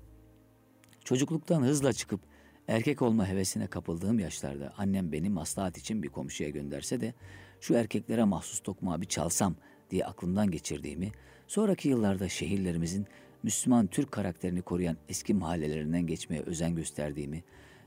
çocukluktan 1.03 1.61
hızla 1.61 1.93
çıkıp 1.93 2.21
erkek 2.67 3.01
olma 3.01 3.27
hevesine 3.27 3.67
kapıldığım 3.67 4.19
yaşlarda 4.19 4.73
annem 4.77 5.11
beni 5.11 5.29
maslahat 5.29 5.77
için 5.77 6.03
bir 6.03 6.09
komşuya 6.09 6.49
gönderse 6.49 7.01
de 7.01 7.13
şu 7.61 7.73
erkeklere 7.73 8.23
mahsus 8.23 8.59
tokmağı 8.59 9.01
bir 9.01 9.05
çalsam 9.05 9.55
diye 9.89 10.05
aklımdan 10.05 10.51
geçirdiğimi, 10.51 11.11
sonraki 11.47 11.89
yıllarda 11.89 12.29
şehirlerimizin 12.29 13.07
Müslüman 13.43 13.87
Türk 13.87 14.11
karakterini 14.11 14.61
koruyan 14.61 14.97
eski 15.09 15.33
mahallelerinden 15.33 16.07
geçmeye 16.07 16.41
özen 16.41 16.75
gösterdiğimi, 16.75 17.43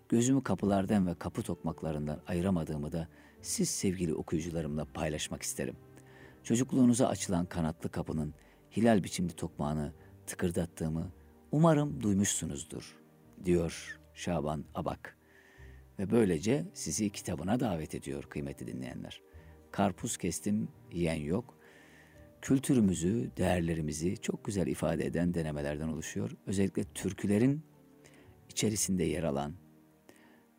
gözümü 0.09 0.43
kapılardan 0.43 1.07
ve 1.07 1.15
kapı 1.15 1.43
tokmaklarından 1.43 2.21
ayıramadığımı 2.27 2.93
da 2.93 3.09
siz 3.43 3.71
sevgili 3.71 4.15
okuyucularımla 4.15 4.85
paylaşmak 4.85 5.43
isterim. 5.43 5.77
Çocukluğunuza 6.43 7.09
açılan 7.09 7.47
kanatlı 7.47 7.91
kapının 7.91 8.35
hilal 8.77 9.05
biçimli 9.05 9.33
tokmağını 9.33 9.93
tıkırdattığımı 10.27 11.13
umarım 11.53 12.03
duymuşsunuzdur, 12.03 12.97
diyor 13.45 13.99
Şaban 14.15 14.65
Abak. 14.75 15.19
Ve 15.99 16.11
böylece 16.11 16.65
sizi 16.75 17.11
kitabına 17.11 17.61
davet 17.61 17.95
ediyor 17.95 18.23
kıymetli 18.23 18.67
dinleyenler. 18.67 19.23
Karpuz 19.71 20.17
kestim, 20.17 20.69
yiyen 20.93 21.21
yok. 21.21 21.59
Kültürümüzü, 22.43 23.31
değerlerimizi 23.37 24.17
çok 24.17 24.45
güzel 24.45 24.67
ifade 24.67 25.07
eden 25.07 25.35
denemelerden 25.35 25.89
oluşuyor. 25.89 26.31
Özellikle 26.47 26.85
türkülerin 26.85 27.63
içerisinde 28.49 29.05
yer 29.05 29.23
alan, 29.23 29.55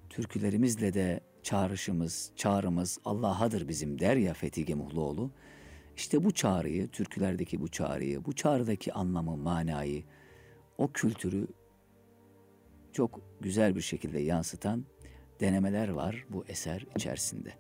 türkülerimizle 0.10 0.94
de 0.94 1.20
çağrışımız, 1.44 2.32
çağrımız 2.36 3.00
Allah'adır 3.06 3.68
bizim 3.68 4.00
der 4.00 4.16
ya 4.16 4.34
Fethi 4.34 4.66
Gemuhluoğlu. 4.66 5.32
İşte 5.98 6.24
bu 6.24 6.32
çağrıyı, 6.32 6.88
türkülerdeki 6.88 7.62
bu 7.62 7.68
çağrıyı, 7.68 8.26
bu 8.26 8.34
çağrıdaki 8.34 8.94
anlamı, 8.94 9.38
manayı, 9.38 10.04
o 10.78 10.92
kültürü 10.92 11.48
çok 12.96 13.22
güzel 13.46 13.76
bir 13.76 13.82
şekilde 13.82 14.20
yansıtan 14.20 14.86
denemeler 15.40 15.90
var 15.90 16.26
bu 16.30 16.46
eser 16.48 16.86
içerisinde. 16.96 17.54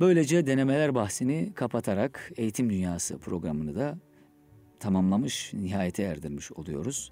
Böylece 0.00 0.46
denemeler 0.46 0.94
bahsini 0.94 1.52
kapatarak 1.54 2.32
Eğitim 2.36 2.70
Dünyası 2.70 3.18
programını 3.18 3.76
da 3.76 3.98
tamamlamış, 4.80 5.54
nihayete 5.54 6.02
erdirmiş 6.02 6.52
oluyoruz. 6.52 7.10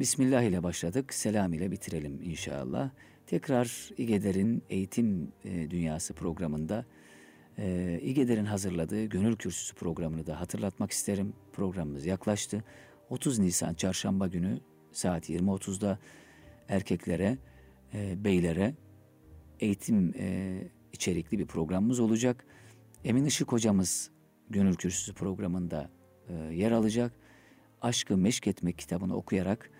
Bismillah 0.00 0.42
ile 0.42 0.62
başladık, 0.62 1.14
selam 1.14 1.52
ile 1.52 1.70
bitirelim 1.70 2.22
inşallah. 2.22 2.90
Tekrar 3.26 3.90
İGEDER'in 3.96 4.62
Eğitim 4.70 5.32
e, 5.44 5.70
Dünyası 5.70 6.14
programında 6.14 6.86
e, 7.58 7.98
İGEDER'in 8.02 8.44
hazırladığı 8.44 9.04
Gönül 9.04 9.36
Kürsüsü 9.36 9.74
programını 9.74 10.26
da 10.26 10.40
hatırlatmak 10.40 10.90
isterim. 10.90 11.32
Programımız 11.52 12.06
yaklaştı. 12.06 12.64
30 13.10 13.38
Nisan 13.38 13.74
Çarşamba 13.74 14.26
günü 14.26 14.60
saat 14.92 15.30
20.30'da 15.30 15.98
erkeklere, 16.68 17.38
e, 17.94 18.24
beylere 18.24 18.74
eğitim 19.60 20.14
e, 20.18 20.58
içerikli 20.92 21.38
bir 21.38 21.46
programımız 21.46 22.00
olacak. 22.00 22.46
Emin 23.04 23.24
Işık 23.24 23.52
hocamız 23.52 24.10
Gönül 24.50 24.74
Kürsüsü 24.74 25.14
programında 25.14 25.90
e, 26.28 26.34
yer 26.34 26.72
alacak. 26.72 27.12
Aşkı 27.82 28.16
Meşk 28.16 28.46
Etmek 28.46 28.78
kitabını 28.78 29.16
okuyarak 29.16 29.70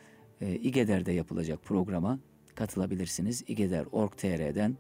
e, 0.41 0.55
İGEDER'de 0.55 1.13
yapılacak 1.13 1.63
programa 1.63 2.19
katılabilirsiniz. 2.55 3.45
İGEDER.org.tr'den 3.47 4.77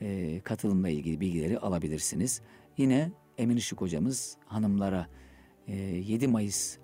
e, 0.00 0.40
katılımla 0.40 0.88
ilgili 0.88 1.20
bilgileri 1.20 1.58
alabilirsiniz. 1.58 2.42
Yine 2.76 3.12
Emin 3.38 3.56
Işık 3.56 3.80
hocamız 3.80 4.36
hanımlara 4.46 5.06
e, 5.66 5.74
7 5.76 6.28
Mayıs 6.28 6.78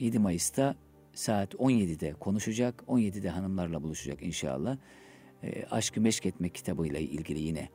7 0.00 0.18
Mayıs'ta 0.18 0.76
saat 1.18 1.54
17'de 1.54 2.12
konuşacak. 2.12 2.84
17'de 2.88 3.28
hanımlarla 3.28 3.82
buluşacak 3.82 4.22
inşallah. 4.22 4.76
E, 5.42 5.64
Aşkı 5.70 6.00
Meşk 6.00 6.26
Etmek 6.26 6.54
kitabıyla 6.54 7.00
ilgili 7.00 7.40
yine 7.40 7.68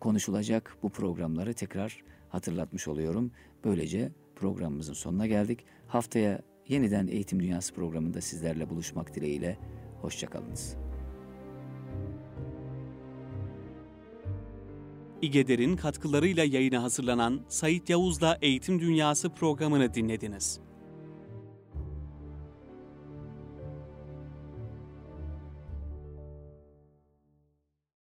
konuşulacak. 0.00 0.76
Bu 0.82 0.90
programları 0.90 1.54
tekrar 1.54 2.04
hatırlatmış 2.28 2.88
oluyorum. 2.88 3.30
Böylece 3.64 4.12
programımızın 4.36 4.92
sonuna 4.92 5.26
geldik. 5.26 5.64
Haftaya 5.88 6.42
yeniden 6.68 7.06
Eğitim 7.06 7.40
Dünyası 7.40 7.74
programında 7.74 8.20
sizlerle 8.20 8.70
buluşmak 8.70 9.14
dileğiyle. 9.14 9.58
Hoşçakalınız. 10.00 10.76
İgeder'in 15.22 15.76
katkılarıyla 15.76 16.44
yayına 16.44 16.82
hazırlanan 16.82 17.40
Sait 17.48 17.90
Yavuz'la 17.90 18.38
Eğitim 18.42 18.80
Dünyası 18.80 19.30
programını 19.30 19.94
dinlediniz. 19.94 20.65